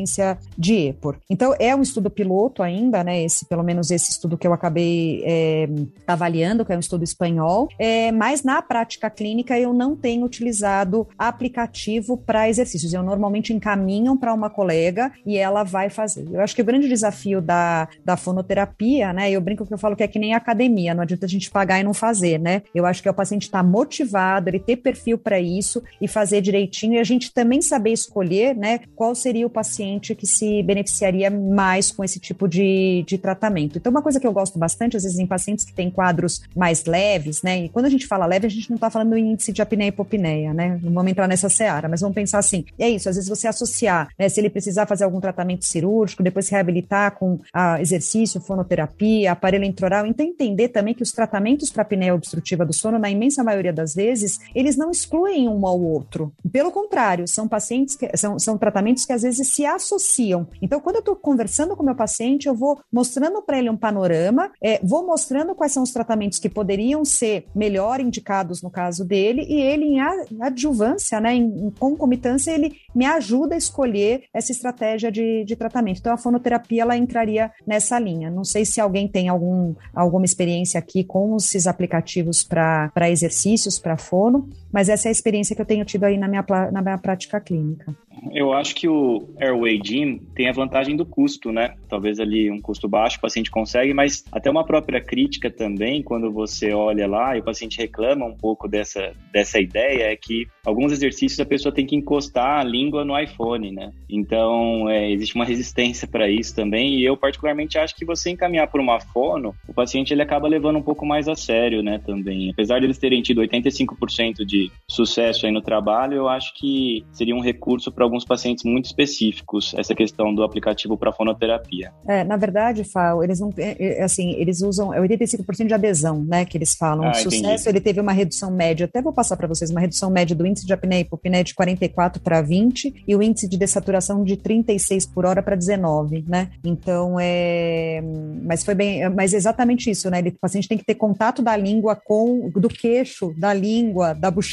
de 0.57 0.89
EPOR. 0.89 1.17
Então, 1.29 1.55
é 1.59 1.75
um 1.75 1.81
estudo 1.81 2.09
piloto 2.09 2.61
ainda, 2.61 3.03
né, 3.03 3.23
esse, 3.23 3.45
pelo 3.45 3.63
menos 3.63 3.91
esse 3.91 4.11
estudo 4.11 4.37
que 4.37 4.47
eu 4.47 4.53
acabei 4.53 5.23
é, 5.25 5.67
avaliando, 6.07 6.65
que 6.65 6.73
é 6.73 6.75
um 6.75 6.79
estudo 6.79 7.03
espanhol, 7.03 7.67
é, 7.77 8.11
mas 8.11 8.43
na 8.43 8.61
prática 8.61 9.09
clínica 9.09 9.59
eu 9.59 9.73
não 9.73 9.95
tenho 9.95 10.25
utilizado 10.25 11.07
aplicativo 11.17 12.17
para 12.17 12.49
exercícios. 12.49 12.93
Eu 12.93 13.03
normalmente 13.03 13.53
encaminham 13.53 14.17
para 14.17 14.33
uma 14.33 14.49
colega 14.49 15.11
e 15.25 15.37
ela 15.37 15.63
vai 15.63 15.89
fazer. 15.89 16.27
Eu 16.31 16.41
acho 16.41 16.55
que 16.55 16.61
o 16.61 16.65
grande 16.65 16.87
desafio 16.87 17.41
da, 17.41 17.87
da 18.03 18.17
fonoterapia, 18.17 19.13
né? 19.13 19.31
Eu 19.31 19.41
brinco 19.41 19.65
que 19.65 19.73
eu 19.73 19.77
falo 19.77 19.95
que 19.95 20.03
é 20.03 20.07
que 20.07 20.19
nem 20.19 20.33
academia, 20.33 20.93
não 20.93 21.03
adianta 21.03 21.25
a 21.25 21.29
gente 21.29 21.49
pagar 21.49 21.79
e 21.79 21.83
não 21.83 21.93
fazer, 21.93 22.39
né? 22.39 22.61
Eu 22.73 22.85
acho 22.85 23.01
que 23.01 23.07
é 23.07 23.11
o 23.11 23.13
paciente 23.15 23.43
estar 23.43 23.63
tá 23.63 23.69
motivado, 23.69 24.49
ele 24.49 24.59
ter 24.59 24.77
perfil 24.77 25.17
para 25.17 25.39
isso 25.39 25.81
e 26.01 26.07
fazer 26.07 26.41
direitinho, 26.41 26.93
e 26.93 26.99
a 26.99 27.03
gente 27.03 27.33
também 27.33 27.61
saber 27.61 27.91
escolher, 27.91 28.55
né, 28.55 28.79
qual 28.95 29.13
seria 29.13 29.45
o 29.45 29.49
paciente 29.49 29.79
que 29.97 30.27
se 30.27 30.61
beneficiaria 30.63 31.29
mais 31.31 31.89
com 31.91 32.03
esse 32.03 32.19
tipo 32.19 32.47
de, 32.47 33.03
de 33.07 33.17
tratamento. 33.17 33.77
Então, 33.77 33.89
uma 33.89 34.01
coisa 34.01 34.19
que 34.19 34.27
eu 34.27 34.33
gosto 34.33 34.59
bastante, 34.59 34.97
às 34.97 35.03
vezes, 35.03 35.17
em 35.17 35.25
pacientes 35.25 35.65
que 35.65 35.73
têm 35.73 35.89
quadros 35.89 36.41
mais 36.55 36.85
leves, 36.85 37.41
né? 37.41 37.65
E 37.65 37.69
quando 37.69 37.85
a 37.85 37.89
gente 37.89 38.05
fala 38.05 38.25
leve, 38.25 38.45
a 38.45 38.49
gente 38.49 38.69
não 38.69 38.75
está 38.75 38.89
falando 38.89 39.11
do 39.11 39.17
índice 39.17 39.53
de 39.53 39.61
apneia 39.61 39.87
e 39.87 39.89
hipopneia 39.89 40.19
né? 40.53 40.79
Não 40.81 40.91
vamos 40.93 41.11
entrar 41.11 41.27
nessa 41.27 41.49
seara, 41.49 41.87
mas 41.87 42.01
vamos 42.01 42.15
pensar 42.15 42.39
assim: 42.39 42.65
é 42.77 42.89
isso, 42.89 43.09
às 43.09 43.15
vezes 43.15 43.29
você 43.29 43.47
associar, 43.47 44.09
né, 44.17 44.27
se 44.27 44.39
ele 44.39 44.49
precisar 44.49 44.85
fazer 44.85 45.03
algum 45.03 45.19
tratamento 45.19 45.65
cirúrgico, 45.65 46.23
depois 46.23 46.45
se 46.45 46.51
reabilitar 46.51 47.17
com 47.17 47.39
a 47.53 47.81
exercício, 47.81 48.41
fonoterapia, 48.41 49.31
aparelho 49.31 49.63
intraoral, 49.63 50.05
então 50.05 50.25
entender 50.25 50.69
também 50.69 50.93
que 50.93 51.03
os 51.03 51.11
tratamentos 51.11 51.69
para 51.69 51.83
apneia 51.83 52.13
obstrutiva 52.13 52.65
do 52.65 52.73
sono, 52.73 52.99
na 52.99 53.09
imensa 53.09 53.43
maioria 53.43 53.73
das 53.73 53.95
vezes, 53.95 54.39
eles 54.53 54.75
não 54.75 54.91
excluem 54.91 55.47
um 55.47 55.65
ao 55.65 55.79
outro. 55.79 56.33
Pelo 56.51 56.71
contrário, 56.71 57.27
são 57.27 57.47
pacientes 57.47 57.95
que 57.95 58.09
são, 58.17 58.37
são 58.37 58.57
tratamentos 58.57 59.05
que 59.05 59.13
às 59.13 59.21
vezes 59.21 59.47
se 59.47 59.65
associam. 59.79 60.47
Então, 60.61 60.79
quando 60.79 60.97
eu 60.97 60.99
estou 60.99 61.15
conversando 61.15 61.75
com 61.75 61.83
o 61.83 61.85
meu 61.85 61.95
paciente, 61.95 62.47
eu 62.47 62.55
vou 62.55 62.79
mostrando 62.91 63.41
para 63.41 63.57
ele 63.57 63.69
um 63.69 63.77
panorama, 63.77 64.51
é, 64.61 64.79
vou 64.83 65.05
mostrando 65.05 65.55
quais 65.55 65.71
são 65.71 65.83
os 65.83 65.91
tratamentos 65.91 66.39
que 66.39 66.49
poderiam 66.49 67.03
ser 67.03 67.45
melhor 67.55 67.99
indicados 67.99 68.61
no 68.61 68.69
caso 68.69 69.05
dele, 69.05 69.45
e 69.47 69.59
ele, 69.59 69.85
em 69.85 69.99
adjuvância, 70.41 71.19
né, 71.19 71.33
em, 71.33 71.71
concomitância, 71.79 72.51
ele 72.51 72.75
me 72.93 73.05
ajuda 73.05 73.55
a 73.55 73.57
escolher 73.57 74.23
essa 74.33 74.51
estratégia 74.51 75.11
de, 75.11 75.43
de 75.45 75.55
tratamento. 75.55 75.99
Então, 75.99 76.13
a 76.13 76.17
fonoterapia 76.17 76.81
ela 76.81 76.97
entraria 76.97 77.51
nessa 77.65 77.97
linha. 77.97 78.29
Não 78.29 78.43
sei 78.43 78.65
se 78.65 78.81
alguém 78.81 79.07
tem 79.07 79.29
algum, 79.29 79.73
alguma 79.93 80.25
experiência 80.25 80.79
aqui 80.79 81.03
com 81.03 81.35
esses 81.37 81.67
aplicativos 81.67 82.43
para 82.43 83.09
exercícios, 83.09 83.79
para 83.79 83.97
fono, 83.97 84.49
mas 84.71 84.89
essa 84.89 85.07
é 85.07 85.09
a 85.09 85.11
experiência 85.11 85.55
que 85.55 85.61
eu 85.61 85.65
tenho 85.65 85.85
tido 85.85 86.03
aí 86.03 86.17
na 86.17 86.27
minha, 86.27 86.45
na 86.71 86.81
minha 86.81 86.97
prática 86.97 87.39
clínica. 87.39 87.95
Eu 88.33 88.53
acho 88.53 88.75
que 88.75 88.87
o 88.87 89.29
Airway 89.39 89.79
Gym 89.83 90.19
tem 90.35 90.49
a 90.49 90.53
vantagem 90.53 90.95
do 90.95 91.05
custo, 91.05 91.51
né? 91.51 91.75
Talvez 91.87 92.19
ali 92.19 92.51
um 92.51 92.59
custo 92.59 92.87
baixo 92.87 93.17
o 93.17 93.21
paciente 93.21 93.49
consegue, 93.49 93.93
mas 93.93 94.25
até 94.31 94.49
uma 94.49 94.65
própria 94.65 94.99
crítica 95.01 95.49
também, 95.49 96.03
quando 96.03 96.31
você 96.31 96.73
olha 96.73 97.07
lá 97.07 97.35
e 97.35 97.39
o 97.39 97.43
paciente 97.43 97.77
reclama 97.77 98.25
um 98.25 98.35
pouco 98.35 98.67
dessa, 98.67 99.13
dessa 99.31 99.59
ideia, 99.59 100.11
é 100.11 100.15
que 100.15 100.47
alguns 100.65 100.91
exercícios 100.91 101.39
a 101.39 101.45
pessoa 101.45 101.73
tem 101.73 101.85
que 101.85 101.95
encostar 101.95 102.59
a 102.59 102.63
língua 102.63 103.05
no 103.05 103.17
iPhone, 103.17 103.71
né? 103.71 103.91
Então, 104.09 104.89
é, 104.89 105.09
existe 105.11 105.35
uma 105.35 105.45
resistência 105.45 106.07
para 106.07 106.29
isso 106.29 106.55
também, 106.55 106.99
e 106.99 107.05
eu 107.05 107.15
particularmente 107.15 107.77
acho 107.77 107.95
que 107.95 108.05
você 108.05 108.29
encaminhar 108.29 108.67
por 108.67 108.81
uma 108.81 108.99
fono, 108.99 109.55
o 109.67 109.73
paciente 109.73 110.13
ele 110.13 110.21
acaba 110.21 110.47
levando 110.47 110.77
um 110.77 110.81
pouco 110.81 111.05
mais 111.05 111.27
a 111.27 111.35
sério, 111.35 111.81
né, 111.81 111.99
também. 112.05 112.49
Apesar 112.49 112.79
de 112.79 112.85
eles 112.85 112.97
terem 112.97 113.21
tido 113.21 113.41
85% 113.41 114.45
de 114.45 114.58
sucesso 114.89 115.45
aí 115.45 115.51
no 115.51 115.61
trabalho, 115.61 116.15
eu 116.15 116.27
acho 116.27 116.53
que 116.55 117.05
seria 117.11 117.35
um 117.35 117.41
recurso 117.41 117.91
para 117.91 118.03
alguns 118.03 118.25
pacientes 118.25 118.63
muito 118.63 118.85
específicos 118.85 119.73
essa 119.77 119.93
questão 119.93 120.33
do 120.33 120.43
aplicativo 120.43 120.97
para 120.97 121.13
fonoterapia. 121.13 121.91
É, 122.07 122.23
na 122.23 122.35
verdade, 122.35 122.83
Fal, 122.83 123.23
eles 123.23 123.39
não 123.39 123.53
é, 123.57 123.99
é, 123.99 124.03
assim, 124.03 124.31
eles 124.33 124.61
usam 124.61 124.93
é 124.93 124.99
85% 124.99 125.67
de 125.67 125.73
adesão, 125.73 126.23
né, 126.23 126.43
que 126.45 126.57
eles 126.57 126.75
falam. 126.75 127.05
Ah, 127.07 127.11
o 127.11 127.15
sucesso, 127.15 127.39
entendi. 127.41 127.69
ele 127.69 127.81
teve 127.81 128.01
uma 128.01 128.11
redução 128.11 128.51
média, 128.51 128.85
até 128.85 129.01
vou 129.01 129.13
passar 129.13 129.37
para 129.37 129.47
vocês, 129.47 129.69
uma 129.69 129.79
redução 129.79 130.09
média 130.09 130.35
do 130.35 130.45
índice 130.45 130.65
de 130.65 130.73
apneia 130.73 131.01
e 131.01 131.03
hipopneia 131.03 131.43
de 131.43 131.53
44 131.53 132.21
para 132.21 132.41
20 132.41 133.03
e 133.07 133.15
o 133.15 133.21
índice 133.21 133.47
de 133.47 133.57
dessaturação 133.57 134.23
de 134.23 134.37
36 134.37 135.05
por 135.05 135.25
hora 135.25 135.43
para 135.43 135.55
19, 135.55 136.25
né? 136.27 136.49
Então 136.63 137.17
é, 137.19 138.01
mas 138.43 138.63
foi 138.63 138.73
bem, 138.73 139.07
mas 139.09 139.33
exatamente 139.33 139.89
isso, 139.89 140.09
né? 140.09 140.19
Ele, 140.19 140.29
o 140.29 140.39
paciente 140.39 140.67
tem 140.67 140.77
que 140.77 140.85
ter 140.85 140.95
contato 140.95 141.41
da 141.41 141.55
língua 141.55 141.95
com 141.95 142.49
do 142.49 142.67
queixo, 142.67 143.33
da 143.37 143.53
língua, 143.53 144.13
da 144.13 144.31
bochecha 144.31 144.48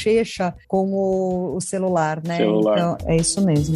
com 0.67 0.91
o, 0.91 1.55
o 1.55 1.61
celular, 1.61 2.21
né? 2.23 2.37
Celular. 2.37 2.77
Então 2.77 2.97
é 3.07 3.15
isso 3.15 3.43
mesmo. 3.45 3.75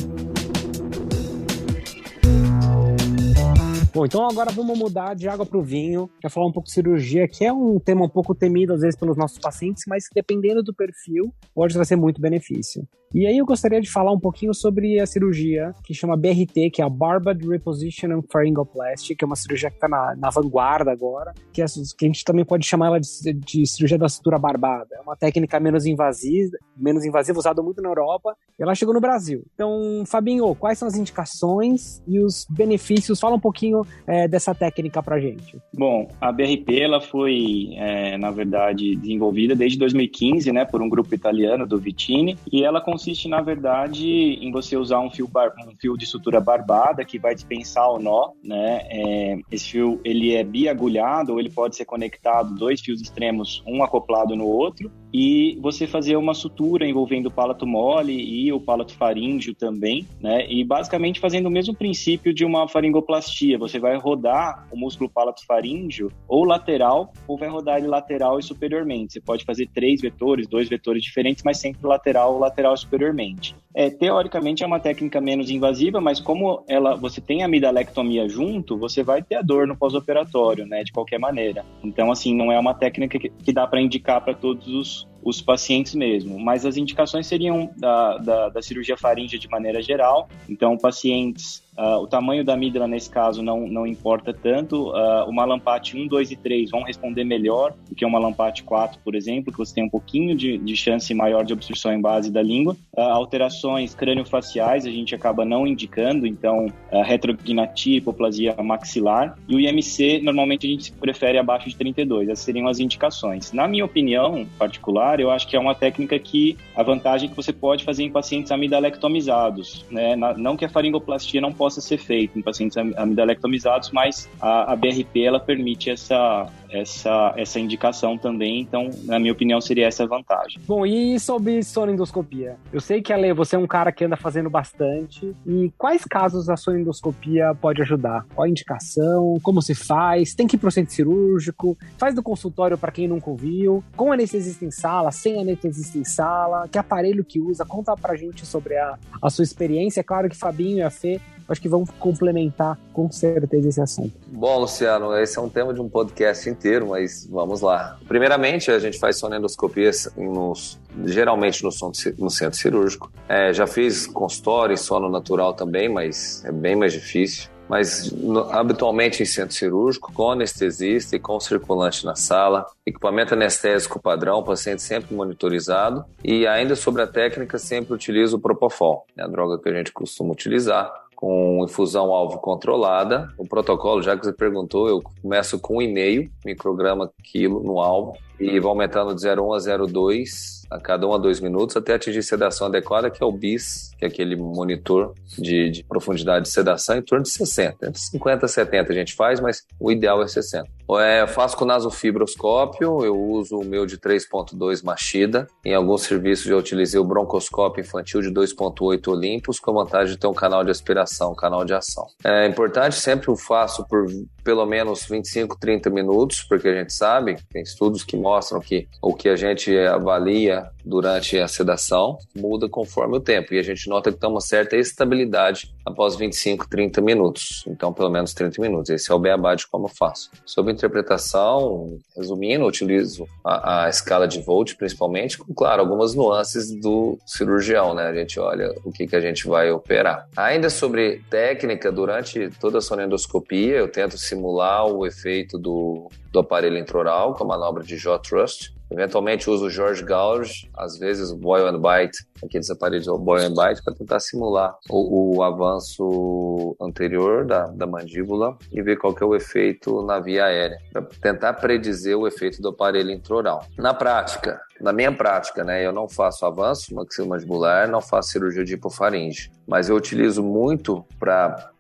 Bom, 3.94 4.06
então 4.06 4.26
agora 4.26 4.52
vamos 4.52 4.80
mudar 4.80 5.14
de 5.16 5.28
água 5.28 5.46
para 5.46 5.58
o 5.58 5.62
vinho, 5.62 6.10
para 6.22 6.30
falar 6.30 6.48
um 6.48 6.52
pouco 6.52 6.68
de 6.68 6.74
cirurgia, 6.74 7.28
que 7.28 7.44
é 7.44 7.52
um 7.52 7.78
tema 7.78 8.06
um 8.06 8.10
pouco 8.10 8.34
temido 8.34 8.74
às 8.74 8.82
vezes 8.82 8.98
pelos 8.98 9.18
nossos 9.18 9.38
pacientes, 9.38 9.84
mas 9.86 10.06
dependendo 10.16 10.64
do 10.64 10.74
perfil, 10.74 11.34
pode 11.54 11.74
trazer 11.74 11.98
muito 11.98 12.22
benefício. 12.22 12.88
E 13.14 13.28
aí 13.28 13.38
eu 13.38 13.46
gostaria 13.46 13.82
de 13.82 13.92
falar 13.92 14.12
um 14.14 14.20
pouquinho 14.20 14.54
sobre 14.54 15.00
a 15.00 15.06
cirurgia 15.06 15.74
que 15.84 15.94
chama 15.94 16.16
BRT, 16.16 16.70
que 16.72 16.82
é 16.82 16.86
a 16.86 16.90
Barbed 16.90 17.46
Reposition 17.46 18.12
and 18.12 18.22
Pharyngoplasty, 18.32 19.16
que 19.16 19.26
é 19.26 19.28
uma 19.28 19.36
cirurgia 19.36 19.70
que 19.70 19.76
está 19.76 19.88
na, 19.88 20.16
na, 20.16 20.30
vanguarda 20.30 20.92
agora, 20.92 21.34
que, 21.52 21.62
é, 21.62 21.66
que, 21.98 22.06
a 22.06 22.08
gente 22.08 22.24
também 22.24 22.46
pode 22.46 22.66
chamar 22.66 22.88
ela 22.88 23.00
de, 23.00 23.34
de, 23.34 23.66
cirurgia 23.66 23.98
da 23.98 24.08
cintura 24.08 24.40
barbada. 24.40 24.96
É 24.96 25.02
uma 25.02 25.18
técnica 25.18 25.60
menos 25.60 25.86
invasiva, 25.86 26.58
menos 26.78 27.04
invasiva 27.04 27.38
usada 27.38 27.62
muito 27.62 27.82
na 27.82 27.90
Europa, 27.90 28.34
e 28.58 28.64
ela 28.64 28.74
chegou 28.76 28.94
no 28.94 29.02
Brasil. 29.02 29.44
Então, 29.54 30.04
Fabinho, 30.08 30.56
quais 30.56 30.78
são 30.78 30.88
as 30.88 30.96
indicações 30.96 32.02
e 32.08 32.20
os 32.20 32.48
benefícios? 32.50 33.20
Fala 33.20 33.36
um 33.36 33.40
pouquinho 33.40 33.86
é, 34.08 34.26
dessa 34.26 34.56
técnica 34.56 35.04
pra 35.04 35.20
gente. 35.20 35.58
Bom, 35.74 36.08
a 36.22 36.32
BRP 36.32 36.80
ela 36.80 37.02
foi, 37.02 37.74
é, 37.76 38.18
na 38.18 38.32
verdade, 38.32 38.96
desenvolvida 38.96 39.54
desde 39.54 39.78
2015, 39.78 40.52
né, 40.54 40.64
por 40.64 40.82
um 40.82 40.88
grupo 40.88 41.14
italiano 41.14 41.68
do 41.68 41.78
Vitini, 41.78 42.38
e 42.52 42.64
ela 42.64 42.80
consiste, 43.02 43.28
na 43.28 43.42
verdade, 43.42 44.08
em 44.08 44.52
você 44.52 44.78
usar 44.78 45.00
um 45.00 45.10
fio, 45.10 45.28
bar, 45.28 45.52
um 45.68 45.76
fio 45.76 45.98
de 45.98 46.06
sutura 46.06 46.40
barbada 46.40 47.04
que 47.04 47.18
vai 47.18 47.34
dispensar 47.34 47.90
o 47.92 47.98
nó, 47.98 48.30
né? 48.44 48.82
É, 48.92 49.40
esse 49.52 49.72
fio 49.72 50.00
ele 50.06 50.36
é 50.36 50.44
biagulhado 50.44 51.34
ou 51.34 51.40
ele 51.40 51.50
pode 51.50 51.76
ser 51.76 51.86
conectado 51.86 52.54
dois 52.54 52.80
fios 52.80 53.02
extremos, 53.02 53.64
um 53.66 53.84
acoplado 53.84 54.36
no 54.36 54.46
outro, 54.46 54.92
e 55.12 55.58
você 55.62 55.88
fazer 55.88 56.16
uma 56.16 56.36
sutura 56.36 56.88
envolvendo 56.88 57.26
o 57.26 57.32
palato 57.32 57.66
mole 57.66 58.14
e 58.14 58.54
o 58.54 58.60
palato 58.60 58.94
faríngeo 58.94 59.56
também, 59.56 60.08
né? 60.22 60.46
E 60.48 60.64
basicamente 60.64 61.20
fazendo 61.20 61.48
o 61.48 61.52
mesmo 61.52 61.74
princípio 61.74 62.32
de 62.32 62.46
uma 62.46 62.68
faringoplastia. 62.68 63.58
Você 63.58 63.80
vai 63.80 63.98
rodar 63.98 64.68
o 64.72 64.78
músculo 64.78 65.10
palato 65.10 65.44
faríngeo 65.46 66.12
ou 66.28 66.46
lateral, 66.46 67.12
ou 67.28 67.36
vai 67.36 67.50
rodar 67.50 67.80
ele 67.80 67.88
lateral 67.88 68.38
e 68.38 68.44
superiormente. 68.44 69.14
Você 69.14 69.22
pode 69.22 69.44
fazer 69.44 69.68
três 69.74 70.02
vetores, 70.02 70.48
dois 70.48 70.70
vetores 70.70 71.04
diferentes, 71.04 71.44
mas 71.44 71.58
sempre 71.58 71.86
lateral, 71.86 72.38
lateral 72.38 72.76
e 72.76 72.78
superiormente. 72.92 73.56
É, 73.74 73.90
teoricamente 73.90 74.64
é 74.64 74.68
uma 74.68 74.80
técnica 74.80 75.22
menos 75.22 75.50
invasiva, 75.50 76.02
mas 76.02 76.20
como 76.20 76.64
ela, 76.68 76.96
você 76.96 77.22
tem 77.22 77.42
a 77.42 77.46
amidalectomia 77.46 78.28
junto, 78.28 78.78
você 78.78 79.02
vai 79.02 79.24
ter 79.24 79.36
a 79.36 79.42
dor 79.42 79.66
no 79.66 79.78
pós-operatório, 79.78 80.66
né, 80.66 80.84
de 80.84 80.92
qualquer 80.92 81.18
maneira. 81.18 81.64
Então, 81.82 82.12
assim, 82.12 82.36
não 82.36 82.52
é 82.52 82.60
uma 82.60 82.74
técnica 82.74 83.18
que, 83.18 83.30
que 83.30 83.54
dá 83.54 83.66
para 83.66 83.82
indicar 83.82 84.22
para 84.22 84.34
todos 84.34 84.68
os, 84.68 85.08
os 85.24 85.42
pacientes 85.42 85.96
mesmo, 85.96 86.40
mas 86.40 86.66
as 86.66 86.78
indicações 86.78 87.28
seriam 87.28 87.72
da, 87.78 88.18
da, 88.18 88.50
da 88.50 88.62
cirurgia 88.62 88.98
faríngea 88.98 89.38
de 89.38 89.48
maneira 89.50 89.82
geral. 89.82 90.30
Então, 90.50 90.78
pacientes 90.78 91.64
Uh, 91.78 91.98
o 91.98 92.08
tamanho 92.08 92.44
da 92.44 92.54
amígdala, 92.54 92.88
nesse 92.88 93.10
caso, 93.10 93.42
não, 93.42 93.66
não 93.68 93.88
importa 93.88 94.32
tanto. 94.32 94.90
Uh, 94.90 95.28
uma 95.28 95.46
Lampate 95.46 95.98
1, 95.98 96.06
2 96.08 96.32
e 96.32 96.36
3 96.36 96.70
vão 96.70 96.84
responder 96.84 97.24
melhor 97.24 97.74
do 97.90 97.96
que 97.96 98.06
uma 98.06 98.20
Lampate 98.20 98.64
4, 98.64 99.00
por 99.04 99.16
exemplo, 99.16 99.52
que 99.52 99.58
você 99.58 99.74
tem 99.74 99.84
um 99.84 99.90
pouquinho 99.90 100.36
de, 100.36 100.60
de 100.60 100.76
chance 100.76 101.12
maior 101.14 101.44
de 101.44 101.54
obstrução 101.54 101.92
em 101.92 102.00
base 102.00 102.30
da 102.30 102.42
língua. 102.42 102.76
Uh, 102.96 103.02
alterações 103.02 103.96
craniofaciais 103.96 104.86
a 104.86 104.92
gente 104.92 105.16
acaba 105.16 105.44
não 105.44 105.66
indicando, 105.66 106.28
então, 106.28 106.68
uh, 106.92 107.02
retrognatia, 107.04 107.98
hipoplasia 107.98 108.56
maxilar. 108.62 109.36
E 109.48 109.56
o 109.56 109.60
IMC, 109.60 110.20
normalmente, 110.22 110.68
a 110.68 110.70
gente 110.70 110.92
prefere 110.92 111.40
abaixo 111.40 111.68
de 111.68 111.76
32. 111.76 112.30
Essas 112.30 112.46
seriam 112.46 112.68
as 112.68 112.80
indicações. 112.80 113.52
Na 113.54 113.68
minha 113.68 113.86
opinião 113.86 114.46
particular, 114.60 115.11
eu 115.20 115.32
acho 115.32 115.48
que 115.48 115.56
é 115.56 115.60
uma 115.60 115.76
técnica 115.76 116.18
que 116.20 116.58
a 116.76 116.84
vantagem 116.84 117.28
é 117.28 117.30
que 117.30 117.36
você 117.36 117.52
pode 117.52 117.84
fazer 117.84 118.04
em 118.04 118.12
pacientes 118.12 118.52
amidalectomizados. 118.52 119.86
Né? 119.90 120.16
Não 120.38 120.56
que 120.56 120.66
a 120.66 120.70
faringoplastia 120.70 121.42
não 121.42 121.52
possa 121.52 121.82
ser 121.82 121.98
feita 121.98 122.38
em 122.38 122.42
pacientes 122.42 122.78
amidalectomizados, 122.78 123.92
mas 123.92 124.30
a, 124.40 124.72
a 124.72 124.76
BRP 124.76 125.24
ela 125.24 125.40
permite 125.40 125.90
essa, 125.90 126.48
essa, 126.72 127.34
essa 127.38 127.60
indicação 127.60 128.18
também. 128.18 128.62
Então, 128.62 128.90
na 129.04 129.20
minha 129.20 129.32
opinião, 129.32 129.62
seria 129.62 129.88
essa 129.88 130.04
a 130.04 130.08
vantagem. 130.08 130.60
Bom, 130.68 130.86
e 130.86 131.20
sobre 131.20 131.62
sonendoscopia? 131.64 132.58
Eu 132.72 132.82
sei 132.82 133.02
que, 133.02 133.14
Ale, 133.14 133.34
você 133.34 133.56
é 133.56 133.60
um 133.60 133.68
cara 133.68 133.92
que 133.92 134.04
anda 134.04 134.18
fazendo 134.18 134.50
bastante. 134.50 135.36
E 135.46 135.72
quais 135.78 136.04
casos 136.06 136.50
a 136.50 136.58
sonendoscopia 136.58 137.56
pode 137.60 137.82
ajudar? 137.82 138.26
Qual 138.34 138.46
a 138.46 138.50
indicação? 138.50 139.38
Como 139.44 139.62
se 139.62 139.76
faz? 139.76 140.34
Tem 140.34 140.48
que 140.48 140.56
ir 140.56 140.60
para 140.60 140.70
o 140.70 140.72
centro 140.72 140.94
cirúrgico? 140.94 141.78
Faz 141.98 142.16
do 142.16 142.24
consultório 142.24 142.78
para 142.78 142.92
quem 142.92 143.08
nunca 143.08 143.30
ouviu? 143.30 143.84
Com 143.96 144.12
anestesista 144.12 144.66
em 144.66 144.72
sala? 144.72 145.12
Sem 145.12 145.40
anestesista 145.40 145.98
em 145.98 146.04
sala? 146.04 146.68
Que 146.68 146.78
aparelho 146.78 147.24
que 147.24 147.40
usa? 147.40 147.66
Conta 147.66 147.96
pra 147.96 148.16
gente 148.16 148.46
sobre 148.46 148.78
a, 148.78 148.98
a 149.22 149.30
sua 149.30 149.44
experiência. 149.44 150.02
É 150.02 150.04
claro 150.04 150.30
que 150.30 150.36
Fabinho 150.36 150.78
e 150.78 150.82
a 150.82 150.90
Fê 150.90 151.20
acho 151.52 151.62
que 151.62 151.70
vão 151.70 151.86
complementar 152.00 152.78
com 152.94 153.12
certeza 153.12 153.70
esse 153.70 153.82
assunto. 153.82 154.14
Bom, 154.28 154.60
Luciano, 154.60 155.16
esse 155.18 155.38
é 155.38 155.42
um 155.42 155.50
tema 155.50 155.74
de 155.74 155.82
um 155.82 155.90
podcast 155.90 156.50
inteiro, 156.50 156.88
mas 156.88 157.28
vamos 157.30 157.62
lá. 157.62 157.98
Primeiramente, 158.08 158.72
a 158.72 158.80
gente 158.80 158.98
faz 158.98 159.18
sonendoscopias 159.18 160.10
nos, 160.18 160.80
geralmente 161.06 161.64
no, 161.64 161.70
no 162.18 162.30
centro 162.30 162.58
cirúrgico. 162.58 163.12
É, 163.28 163.54
já 163.54 163.68
fiz 163.68 164.08
consultório 164.08 164.74
e 164.74 164.78
sono 164.78 165.10
natural 165.10 165.54
também, 165.54 165.90
mas 165.90 166.44
é 166.46 166.52
bem 166.52 166.76
mais 166.76 166.94
difícil 166.94 167.50
mas 167.72 168.12
no, 168.12 168.52
habitualmente 168.52 169.24
em 169.24 169.26
centro 169.26 169.56
cirúrgico, 169.56 170.12
com 170.12 170.32
anestesista 170.32 171.16
e 171.16 171.20
com 171.20 171.40
circulante 171.40 172.06
na 172.06 172.18
sala, 172.18 172.66
equipamento 172.86 173.34
anestésico 173.34 173.98
padrão, 173.98 174.44
paciente 174.44 174.82
sempre 174.82 175.16
monitorizado 175.16 176.04
e 176.22 176.46
ainda 176.46 176.76
sobre 176.76 177.02
a 177.02 177.08
técnica 177.08 177.58
sempre 177.58 177.94
utilizo 177.94 178.36
o 178.36 178.40
Propofol, 178.42 179.06
é 179.16 179.24
a 179.24 179.28
droga 179.28 179.58
que 179.58 179.70
a 179.70 179.74
gente 179.74 179.94
costuma 179.94 180.34
utilizar 180.34 180.92
com 181.22 181.64
infusão 181.64 182.12
alvo 182.12 182.40
controlada. 182.40 183.32
O 183.38 183.48
protocolo, 183.48 184.02
já 184.02 184.18
que 184.18 184.26
você 184.26 184.34
perguntou, 184.34 184.90
eu 184.90 185.04
começo 185.22 185.60
com 185.60 185.76
1,5 185.76 186.32
micrograma 186.44 187.12
quilo 187.24 187.62
no 187.62 187.80
alvo 187.80 188.18
e 188.40 188.60
vou 188.60 188.72
aumentando 188.72 189.14
de 189.14 189.22
0,1 189.22 189.56
a 189.56 189.78
0,2 189.78 190.62
a 190.72 190.80
cada 190.80 191.06
um 191.06 191.14
a 191.14 191.18
dois 191.20 191.40
minutos 191.40 191.76
até 191.76 191.94
atingir 191.94 192.24
sedação 192.24 192.66
adequada, 192.66 193.12
que 193.12 193.22
é 193.22 193.26
o 193.26 193.32
BIS, 193.32 193.92
que 194.00 194.06
é 194.06 194.08
aquele 194.08 194.36
monitor 194.36 195.14
de, 195.38 195.70
de 195.70 195.84
profundidade 195.84 196.46
de 196.46 196.50
sedação, 196.50 196.98
em 196.98 197.02
torno 197.04 197.24
de 197.24 197.30
60. 197.30 197.88
Entre 197.88 198.02
50 198.02 198.46
e 198.46 198.50
70 198.50 198.92
a 198.92 198.96
gente 198.96 199.14
faz, 199.14 199.40
mas 199.40 199.64
o 199.80 199.92
ideal 199.92 200.24
é 200.24 200.28
60. 200.28 200.68
É, 201.00 201.26
faço 201.28 201.56
com 201.58 201.66
nasofibroscópio, 201.66 203.04
eu 203.04 203.20
uso 203.20 203.58
o 203.58 203.66
meu 203.66 203.86
de 203.86 203.98
3.2 203.98 204.84
Machida. 204.84 205.48
Em 205.66 205.74
alguns 205.74 206.04
serviços 206.04 206.48
eu 206.48 206.58
utilizei 206.58 207.00
o 207.00 207.06
broncoscópio 207.06 207.82
infantil 207.82 208.22
de 208.22 208.30
2.8 208.30 209.08
Olympus, 209.08 209.60
com 209.60 209.72
a 209.72 209.84
vantagem 209.84 210.14
de 210.14 210.20
ter 210.20 210.28
um 210.28 210.34
canal 210.34 210.64
de 210.64 210.72
aspiração, 210.72 211.32
um 211.32 211.36
canal 211.36 211.64
de 211.64 211.74
ação. 211.74 212.06
É 212.24 212.48
importante, 212.48 212.96
sempre 212.96 213.30
eu 213.30 213.36
faço 213.36 213.86
por 213.88 214.08
pelo 214.44 214.66
menos 214.66 215.06
25, 215.06 215.58
30 215.60 215.90
minutos, 215.90 216.42
porque 216.42 216.68
a 216.68 216.80
gente 216.80 216.94
sabe, 216.94 217.38
tem 217.52 217.62
estudos 217.62 218.04
que 218.04 218.18
mostram 218.18 218.60
que 218.60 218.88
o 219.02 219.14
que 219.14 219.30
a 219.30 219.36
gente 219.36 219.76
avalia 219.78 220.68
durante 220.84 221.38
a 221.38 221.48
sedação 221.48 222.18
muda 222.36 222.68
conforme 222.68 223.18
o 223.18 223.20
tempo, 223.20 223.54
e 223.54 223.60
a 223.60 223.64
gente 223.64 223.88
nota 223.88 224.12
que 224.12 224.18
tem 224.18 224.30
uma 224.30 224.42
certa 224.42 224.76
estabilidade 224.76 225.74
após 225.86 226.16
25, 226.16 226.68
30 226.68 227.02
minutos. 227.02 227.64
Então, 227.68 227.94
pelo 227.94 228.10
menos 228.10 228.34
30 228.34 228.62
minutos. 228.62 228.90
Esse 228.90 229.12
é 229.12 229.16
o 229.16 229.20
beabá 229.20 229.56
de 229.56 229.68
como 229.68 229.86
eu 229.86 229.90
faço. 229.90 230.30
Sobre 230.46 230.71
interpretação, 230.72 232.00
resumindo, 232.16 232.66
utilizo 232.66 233.28
a, 233.44 233.86
a 233.86 233.90
escala 233.90 234.28
de 234.28 234.42
Volt, 234.42 234.76
principalmente, 234.76 235.38
com, 235.38 235.54
claro, 235.54 235.82
algumas 235.82 236.16
nuances 236.16 236.72
do 236.80 237.18
cirurgião, 237.26 237.94
né? 237.94 238.08
A 238.08 238.14
gente 238.14 238.40
olha 238.40 238.74
o 238.84 238.92
que, 238.92 239.08
que 239.08 239.16
a 239.16 239.22
gente 239.22 239.48
vai 239.48 239.72
operar. 239.72 240.28
Ainda 240.36 240.70
sobre 240.70 241.22
técnica, 241.30 241.92
durante 241.92 242.50
toda 242.60 242.80
a 242.80 242.82
sonendoscopia, 242.82 243.78
eu 243.78 243.88
tento 243.88 244.18
simular 244.18 244.86
o 244.88 245.06
efeito 245.06 245.58
do, 245.58 246.10
do 246.32 246.40
aparelho 246.40 246.78
intraoral 246.78 247.34
com 247.34 247.44
a 247.44 247.48
manobra 247.48 247.84
de 247.84 247.98
jaw 247.98 248.18
thrust. 248.20 248.72
Eventualmente 248.92 249.50
uso 249.50 249.68
o 249.68 249.70
George 249.70 250.04
Gauge, 250.04 250.70
às 250.76 250.98
vezes 250.98 251.32
o 251.32 251.38
Boy 251.38 251.62
and 251.62 251.80
Bite, 251.80 252.28
aqueles 252.44 252.70
aparelhos 252.70 253.08
Boy 253.08 253.46
and 253.46 253.54
Bite, 253.54 253.82
para 253.82 253.94
tentar 253.94 254.20
simular 254.20 254.76
o, 254.90 255.38
o, 255.38 255.44
avanço 255.44 256.76
anterior 256.82 257.46
da, 257.46 257.68
da 257.68 257.88
mandíbula 257.88 258.58
e 258.72 258.82
ver 258.82 258.98
qual 258.98 259.16
que 259.16 259.24
é 259.24 259.26
o 259.26 259.34
efeito 259.34 260.06
na 260.06 260.20
via 260.20 260.46
aérea, 260.46 260.78
para 260.92 261.04
tentar 261.22 261.54
predizer 261.54 262.18
o 262.18 262.28
efeito 262.28 262.62
do 262.62 262.70
aparelho 262.70 263.12
intraoral. 263.12 263.66
Na 263.78 263.94
prática, 263.94 264.60
na 264.82 264.92
minha 264.92 265.12
prática, 265.12 265.64
né, 265.64 265.86
eu 265.86 265.92
não 265.92 266.08
faço 266.08 266.46
avanço 266.46 266.94
maxilomandibular, 266.94 267.90
não 267.90 268.02
faço 268.02 268.32
cirurgia 268.32 268.64
de 268.64 268.74
hipofaringe, 268.74 269.52
mas 269.68 269.90
eu 269.90 269.96
utilizo 269.96 270.44
muito 270.44 271.06
para, 271.20 271.72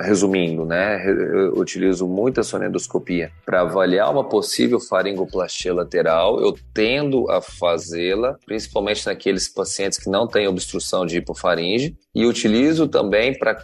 resumindo, 0.00 0.64
né, 0.64 1.04
eu 1.08 1.54
utilizo 1.54 2.06
muita 2.06 2.42
sonendoscopia 2.42 3.30
para 3.44 3.62
avaliar 3.62 4.10
uma 4.10 4.24
possível 4.24 4.78
faringoplastia 4.78 5.74
lateral. 5.74 6.40
Eu 6.40 6.54
tendo 6.72 7.30
a 7.30 7.40
fazê-la, 7.40 8.36
principalmente 8.44 9.06
naqueles 9.06 9.48
pacientes 9.48 9.98
que 9.98 10.10
não 10.10 10.26
têm 10.26 10.46
obstrução 10.46 11.06
de 11.06 11.18
hipofaringe, 11.18 11.96
e 12.18 12.26
utilizo 12.26 12.88
também 12.88 13.32
para 13.32 13.56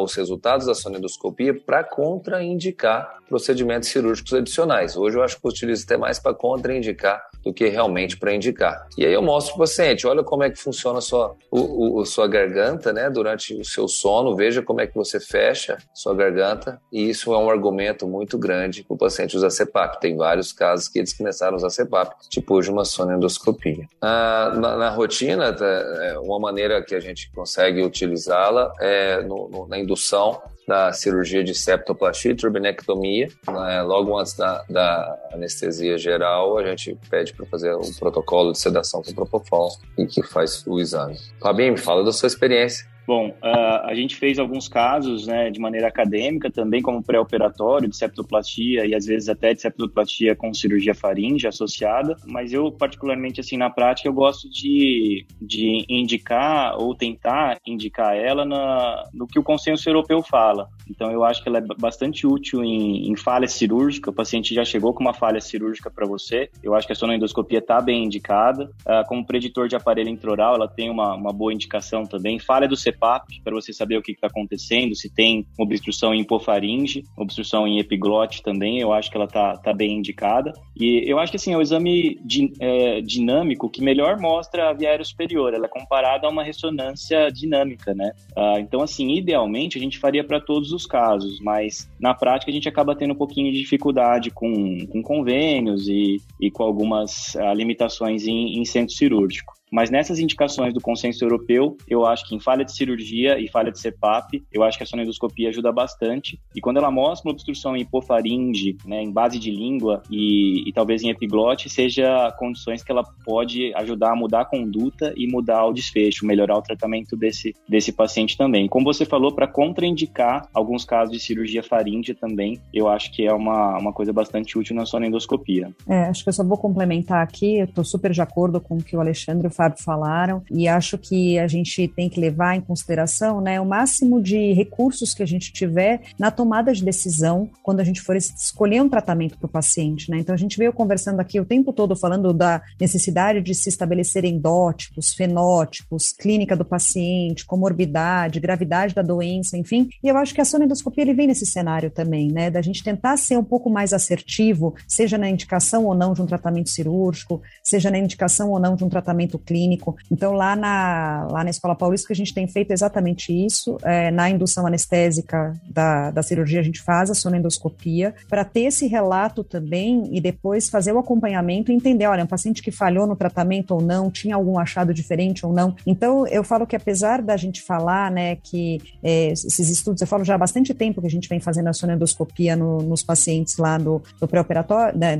os 0.00 0.14
resultados 0.14 0.66
da 0.66 0.74
sonendoscopia 0.74 1.52
para 1.52 1.82
contraindicar 1.82 3.16
procedimentos 3.28 3.88
cirúrgicos 3.88 4.32
adicionais. 4.34 4.96
Hoje 4.96 5.18
eu 5.18 5.22
acho 5.24 5.40
que 5.40 5.44
eu 5.44 5.50
utilizo 5.50 5.82
até 5.84 5.96
mais 5.96 6.20
para 6.20 6.32
contraindicar 6.32 7.20
do 7.44 7.52
que 7.52 7.66
realmente 7.66 8.16
para 8.16 8.32
indicar. 8.32 8.86
E 8.96 9.04
aí 9.04 9.12
eu 9.12 9.20
mostro 9.20 9.54
para 9.54 9.64
o 9.64 9.66
paciente, 9.66 10.06
olha 10.06 10.22
como 10.22 10.44
é 10.44 10.50
que 10.50 10.60
funciona 10.60 10.98
a 10.98 11.00
sua, 11.00 11.34
o, 11.50 12.00
o, 12.00 12.06
sua 12.06 12.28
garganta 12.28 12.92
né, 12.92 13.10
durante 13.10 13.52
o 13.54 13.64
seu 13.64 13.88
sono, 13.88 14.36
veja 14.36 14.62
como 14.62 14.80
é 14.80 14.86
que 14.86 14.94
você 14.94 15.18
fecha 15.18 15.78
sua 15.92 16.14
garganta, 16.14 16.80
e 16.92 17.10
isso 17.10 17.34
é 17.34 17.38
um 17.38 17.50
argumento 17.50 18.06
muito 18.06 18.38
grande 18.38 18.84
para 18.84 18.94
o 18.94 18.98
paciente 18.98 19.36
usar 19.36 19.50
CPAP. 19.50 20.00
Tem 20.00 20.16
vários 20.16 20.52
casos 20.52 20.88
que 20.88 21.00
eles 21.00 21.12
começaram 21.12 21.54
a 21.54 21.56
usar 21.56 21.70
CPAP 21.70 22.14
depois 22.32 22.64
de 22.64 22.70
uma 22.70 22.84
sonendoscopia. 22.84 23.88
Ah, 24.00 24.52
na, 24.56 24.76
na, 24.76 24.90
rotina, 24.90 25.52
tá, 25.52 25.64
é, 25.64 26.16
uma 26.20 26.38
maneira 26.38 26.80
que 26.80 26.94
a 26.94 27.00
gente 27.00 27.28
consegue 27.32 27.55
utilizá-la 27.84 28.72
é 28.80 29.22
no, 29.22 29.66
na 29.68 29.78
indução 29.78 30.40
da 30.66 30.92
cirurgia 30.92 31.44
de 31.44 31.54
septoplastia 31.54 32.32
e 32.32 32.34
turbinectomia. 32.34 33.28
Né? 33.46 33.82
Logo 33.82 34.18
antes 34.18 34.34
da, 34.34 34.64
da, 34.68 35.28
anestesia 35.32 35.96
geral, 35.96 36.58
a 36.58 36.66
gente 36.66 36.98
pede 37.08 37.32
para 37.32 37.46
fazer 37.46 37.74
um 37.76 37.92
protocolo 37.98 38.52
de 38.52 38.58
sedação 38.58 39.02
com 39.02 39.14
propofol 39.14 39.70
e 39.96 40.06
que 40.06 40.22
faz 40.22 40.66
o 40.66 40.80
exame. 40.80 41.16
Fabinho, 41.40 41.72
me 41.72 41.78
fala 41.78 42.04
da 42.04 42.12
sua 42.12 42.26
experiência. 42.26 42.84
Bom, 43.06 43.28
uh, 43.28 43.84
a 43.84 43.94
gente 43.94 44.16
fez 44.16 44.38
alguns 44.38 44.68
casos 44.68 45.28
né, 45.28 45.48
de 45.48 45.60
maneira 45.60 45.86
acadêmica, 45.86 46.50
também 46.50 46.82
como 46.82 47.02
pré-operatório 47.02 47.88
de 47.88 47.96
septoplastia 47.96 48.84
e 48.84 48.94
às 48.94 49.06
vezes 49.06 49.28
até 49.28 49.54
de 49.54 49.60
septoplastia 49.60 50.34
com 50.34 50.52
cirurgia 50.52 50.94
faringe 50.94 51.46
associada, 51.46 52.16
mas 52.26 52.52
eu 52.52 52.72
particularmente 52.72 53.40
assim 53.40 53.56
na 53.56 53.70
prática 53.70 54.08
eu 54.08 54.12
gosto 54.12 54.50
de, 54.50 55.24
de 55.40 55.84
indicar 55.88 56.76
ou 56.78 56.96
tentar 56.96 57.60
indicar 57.64 58.16
ela 58.16 58.44
na, 58.44 59.04
no 59.14 59.28
que 59.28 59.38
o 59.38 59.42
consenso 59.42 59.88
europeu 59.88 60.20
fala. 60.20 60.68
Então 60.90 61.10
eu 61.12 61.24
acho 61.24 61.42
que 61.42 61.48
ela 61.48 61.58
é 61.58 61.64
bastante 61.78 62.26
útil 62.26 62.64
em, 62.64 63.08
em 63.08 63.16
falha 63.16 63.46
cirúrgica, 63.46 64.10
o 64.10 64.14
paciente 64.14 64.52
já 64.52 64.64
chegou 64.64 64.92
com 64.92 65.00
uma 65.00 65.14
falha 65.14 65.40
cirúrgica 65.40 65.88
para 65.90 66.06
você, 66.06 66.50
eu 66.60 66.74
acho 66.74 66.86
que 66.86 66.92
a 66.92 66.96
sonoendoscopia 66.96 67.60
está 67.60 67.80
bem 67.80 68.04
indicada. 68.04 68.64
Uh, 68.64 69.06
como 69.06 69.24
preditor 69.24 69.68
de 69.68 69.76
aparelho 69.76 70.08
intraoral, 70.08 70.56
ela 70.56 70.68
tem 70.68 70.90
uma, 70.90 71.14
uma 71.14 71.32
boa 71.32 71.52
indicação 71.52 72.04
também. 72.04 72.38
Falha 72.38 72.66
do 72.66 72.76
Para 72.98 73.54
você 73.54 73.72
saber 73.72 73.96
o 73.96 74.02
que 74.02 74.12
está 74.12 74.26
acontecendo, 74.26 74.94
se 74.94 75.08
tem 75.12 75.46
obstrução 75.58 76.14
em 76.14 76.20
hipofaringe, 76.20 77.04
obstrução 77.16 77.66
em 77.66 77.78
epiglote 77.78 78.42
também, 78.42 78.80
eu 78.80 78.92
acho 78.92 79.10
que 79.10 79.16
ela 79.16 79.26
está 79.26 79.56
tá 79.56 79.72
bem 79.72 79.98
indicada. 79.98 80.52
E 80.78 81.02
eu 81.06 81.18
acho 81.18 81.32
que 81.32 81.36
assim, 81.36 81.52
é 81.52 81.56
o 81.56 81.62
exame 81.62 82.18
é, 82.60 83.00
dinâmico 83.00 83.70
que 83.70 83.82
melhor 83.82 84.18
mostra 84.18 84.70
a 84.70 84.72
via 84.72 84.90
aérea 84.90 85.04
superior, 85.04 85.54
ela 85.54 85.66
é 85.66 85.68
comparada 85.68 86.26
a 86.26 86.30
uma 86.30 86.42
ressonância 86.42 87.30
dinâmica, 87.30 87.94
né? 87.94 88.12
Ah, 88.36 88.58
então, 88.58 88.82
assim, 88.82 89.14
idealmente 89.14 89.78
a 89.78 89.80
gente 89.80 89.98
faria 89.98 90.24
para 90.24 90.40
todos 90.40 90.72
os 90.72 90.86
casos, 90.86 91.40
mas 91.40 91.90
na 91.98 92.14
prática 92.14 92.50
a 92.50 92.54
gente 92.54 92.68
acaba 92.68 92.94
tendo 92.94 93.12
um 93.12 93.16
pouquinho 93.16 93.52
de 93.52 93.60
dificuldade 93.60 94.30
com, 94.30 94.86
com 94.86 95.02
convênios 95.02 95.88
e, 95.88 96.20
e 96.40 96.50
com 96.50 96.62
algumas 96.62 97.36
ah, 97.36 97.54
limitações 97.54 98.26
em, 98.26 98.58
em 98.58 98.64
centro 98.64 98.94
cirúrgico. 98.94 99.54
Mas 99.70 99.90
nessas 99.90 100.18
indicações 100.18 100.72
do 100.72 100.80
consenso 100.80 101.24
europeu, 101.24 101.76
eu 101.88 102.06
acho 102.06 102.26
que 102.28 102.34
em 102.34 102.40
falha 102.40 102.64
de 102.64 102.74
cirurgia 102.74 103.38
e 103.38 103.48
falha 103.48 103.72
de 103.72 103.80
CPAP, 103.80 104.44
eu 104.52 104.62
acho 104.62 104.78
que 104.78 104.84
a 104.84 104.86
sonendoscopia 104.86 105.48
ajuda 105.48 105.72
bastante. 105.72 106.40
E 106.54 106.60
quando 106.60 106.78
ela 106.78 106.90
mostra 106.90 107.28
uma 107.28 107.32
obstrução 107.32 107.76
em 107.76 107.80
hipofaringe, 107.80 108.76
né, 108.86 109.02
em 109.02 109.10
base 109.10 109.38
de 109.38 109.50
língua 109.50 110.02
e, 110.10 110.68
e 110.68 110.72
talvez 110.72 111.02
em 111.02 111.10
epiglote, 111.10 111.68
seja 111.68 112.32
condições 112.38 112.82
que 112.82 112.92
ela 112.92 113.02
pode 113.24 113.74
ajudar 113.74 114.12
a 114.12 114.16
mudar 114.16 114.42
a 114.42 114.44
conduta 114.44 115.12
e 115.16 115.26
mudar 115.26 115.66
o 115.66 115.72
desfecho, 115.72 116.26
melhorar 116.26 116.56
o 116.56 116.62
tratamento 116.62 117.16
desse, 117.16 117.54
desse 117.68 117.92
paciente 117.92 118.36
também. 118.36 118.68
Como 118.68 118.84
você 118.84 119.04
falou, 119.04 119.34
para 119.34 119.46
contraindicar 119.48 120.48
alguns 120.54 120.84
casos 120.84 121.12
de 121.12 121.20
cirurgia 121.20 121.62
faringe 121.62 122.14
também, 122.14 122.60
eu 122.72 122.88
acho 122.88 123.12
que 123.12 123.26
é 123.26 123.32
uma, 123.32 123.78
uma 123.78 123.92
coisa 123.92 124.12
bastante 124.12 124.58
útil 124.58 124.76
na 124.76 124.86
sonendoscopia. 124.86 125.70
É, 125.88 126.04
acho 126.04 126.22
que 126.22 126.28
eu 126.28 126.32
só 126.32 126.44
vou 126.44 126.56
complementar 126.56 127.22
aqui, 127.22 127.58
eu 127.58 127.64
estou 127.64 127.84
super 127.84 128.12
de 128.12 128.20
acordo 128.20 128.60
com 128.60 128.76
o 128.76 128.82
que 128.82 128.96
o 128.96 129.00
Alexandre 129.00 129.50
Fábio 129.56 129.82
falaram, 129.82 130.42
e 130.50 130.68
acho 130.68 130.98
que 130.98 131.38
a 131.38 131.48
gente 131.48 131.88
tem 131.88 132.08
que 132.08 132.20
levar 132.20 132.56
em 132.56 132.60
consideração 132.60 133.40
né, 133.40 133.60
o 133.60 133.66
máximo 133.66 134.22
de 134.22 134.52
recursos 134.52 135.14
que 135.14 135.22
a 135.22 135.26
gente 135.26 135.52
tiver 135.52 136.02
na 136.18 136.30
tomada 136.30 136.72
de 136.72 136.84
decisão 136.84 137.48
quando 137.62 137.80
a 137.80 137.84
gente 137.84 138.00
for 138.00 138.16
escolher 138.16 138.82
um 138.82 138.88
tratamento 138.88 139.38
para 139.38 139.46
o 139.46 139.50
paciente. 139.50 140.10
Né? 140.10 140.18
Então, 140.18 140.34
a 140.34 140.38
gente 140.38 140.58
veio 140.58 140.72
conversando 140.72 141.20
aqui 141.20 141.40
o 141.40 141.44
tempo 141.44 141.72
todo 141.72 141.96
falando 141.96 142.32
da 142.32 142.62
necessidade 142.80 143.40
de 143.40 143.54
se 143.54 143.68
estabelecer 143.68 144.24
endótipos, 144.24 145.14
fenótipos, 145.14 146.12
clínica 146.12 146.54
do 146.54 146.64
paciente, 146.64 147.46
comorbidade, 147.46 148.40
gravidade 148.40 148.94
da 148.94 149.02
doença, 149.02 149.56
enfim. 149.56 149.88
E 150.02 150.08
eu 150.08 150.16
acho 150.16 150.34
que 150.34 150.40
a 150.40 150.44
sonendoscopia 150.44 151.02
ele 151.02 151.14
vem 151.14 151.26
nesse 151.26 151.46
cenário 151.46 151.90
também, 151.90 152.30
né? 152.30 152.50
Da 152.50 152.60
gente 152.60 152.82
tentar 152.82 153.16
ser 153.16 153.38
um 153.38 153.44
pouco 153.44 153.70
mais 153.70 153.92
assertivo, 153.92 154.74
seja 154.86 155.16
na 155.16 155.28
indicação 155.28 155.84
ou 155.84 155.94
não 155.94 156.12
de 156.12 156.22
um 156.22 156.26
tratamento 156.26 156.68
cirúrgico, 156.68 157.40
seja 157.62 157.90
na 157.90 157.98
indicação 157.98 158.50
ou 158.50 158.58
não 158.58 158.76
de 158.76 158.84
um 158.84 158.88
tratamento 158.88 159.38
clínico. 159.46 159.96
Então, 160.10 160.32
lá 160.32 160.56
na, 160.56 161.28
lá 161.30 161.44
na 161.44 161.50
Escola 161.50 161.74
Paulista, 161.74 162.08
que 162.08 162.12
a 162.12 162.16
gente 162.16 162.34
tem 162.34 162.46
feito 162.46 162.72
exatamente 162.72 163.32
isso. 163.32 163.78
É, 163.82 164.10
na 164.10 164.28
indução 164.28 164.66
anestésica 164.66 165.54
da, 165.68 166.10
da 166.10 166.22
cirurgia, 166.22 166.60
a 166.60 166.62
gente 166.62 166.82
faz 166.82 167.10
a 167.10 167.14
sonendoscopia 167.14 168.14
para 168.28 168.44
ter 168.44 168.62
esse 168.62 168.86
relato 168.86 169.44
também 169.44 170.08
e 170.12 170.20
depois 170.20 170.68
fazer 170.68 170.92
o 170.92 170.98
acompanhamento 170.98 171.70
e 171.70 171.74
entender, 171.74 172.06
olha, 172.06 172.24
um 172.24 172.26
paciente 172.26 172.62
que 172.62 172.70
falhou 172.70 173.06
no 173.06 173.16
tratamento 173.16 173.72
ou 173.72 173.80
não, 173.80 174.10
tinha 174.10 174.34
algum 174.34 174.58
achado 174.58 174.92
diferente 174.92 175.46
ou 175.46 175.52
não. 175.52 175.74
Então, 175.86 176.26
eu 176.26 176.42
falo 176.42 176.66
que 176.66 176.76
apesar 176.76 177.22
da 177.22 177.36
gente 177.36 177.62
falar, 177.62 178.10
né, 178.10 178.36
que 178.36 178.80
é, 179.02 179.28
esses 179.28 179.70
estudos, 179.70 180.00
eu 180.00 180.06
falo 180.06 180.24
já 180.24 180.34
há 180.34 180.38
bastante 180.38 180.74
tempo 180.74 181.00
que 181.00 181.06
a 181.06 181.10
gente 181.10 181.28
vem 181.28 181.40
fazendo 181.40 181.68
a 181.68 181.72
sonendoscopia 181.72 182.56
no, 182.56 182.78
nos 182.82 183.02
pacientes 183.02 183.56
lá 183.56 183.78
do 183.78 184.02
pré-operatório, 184.28 184.98
né, 184.98 185.16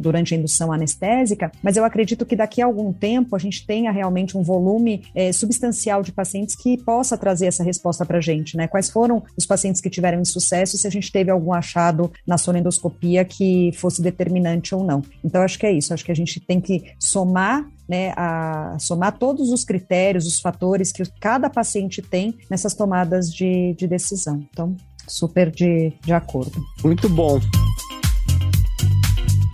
durante 0.00 0.34
a 0.34 0.36
indução 0.36 0.72
anestésica, 0.72 1.52
mas 1.62 1.76
eu 1.76 1.84
acredito 1.84 2.26
que 2.26 2.36
daqui 2.36 2.60
a 2.62 2.66
algum 2.66 2.92
tempo 2.92 3.36
a 3.36 3.38
gente 3.38 3.59
gente 3.60 3.66
tenha 3.66 3.90
realmente 3.90 4.36
um 4.36 4.42
volume 4.42 5.02
é, 5.14 5.32
substancial 5.32 6.02
de 6.02 6.12
pacientes 6.12 6.54
que 6.54 6.78
possa 6.78 7.16
trazer 7.16 7.46
essa 7.46 7.62
resposta 7.62 8.04
para 8.04 8.18
a 8.18 8.20
gente, 8.20 8.56
né? 8.56 8.66
Quais 8.66 8.90
foram 8.90 9.22
os 9.36 9.46
pacientes 9.46 9.80
que 9.80 9.90
tiveram 9.90 10.20
insucesso, 10.20 10.78
se 10.78 10.86
a 10.86 10.90
gente 10.90 11.12
teve 11.12 11.30
algum 11.30 11.52
achado 11.52 12.10
na 12.26 12.38
sonendoscopia 12.38 13.24
que 13.24 13.70
fosse 13.74 14.02
determinante 14.02 14.74
ou 14.74 14.84
não. 14.84 15.02
Então, 15.24 15.42
acho 15.42 15.58
que 15.58 15.66
é 15.66 15.72
isso. 15.72 15.92
Acho 15.92 16.04
que 16.04 16.12
a 16.12 16.16
gente 16.16 16.40
tem 16.40 16.60
que 16.60 16.92
somar 16.98 17.68
né, 17.88 18.12
a 18.16 18.76
somar 18.78 19.18
todos 19.18 19.50
os 19.50 19.64
critérios, 19.64 20.24
os 20.24 20.40
fatores 20.40 20.92
que 20.92 21.02
cada 21.20 21.50
paciente 21.50 22.00
tem 22.00 22.38
nessas 22.48 22.72
tomadas 22.72 23.32
de, 23.32 23.74
de 23.74 23.86
decisão. 23.88 24.46
Então, 24.48 24.76
super 25.08 25.50
de, 25.50 25.92
de 26.00 26.12
acordo. 26.12 26.64
Muito 26.84 27.08
bom. 27.08 27.40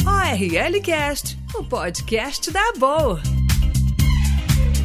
ORL 0.06 0.82
Cast, 0.82 1.38
o 1.54 1.64
podcast 1.64 2.50
da 2.50 2.72
Boa. 2.78 3.45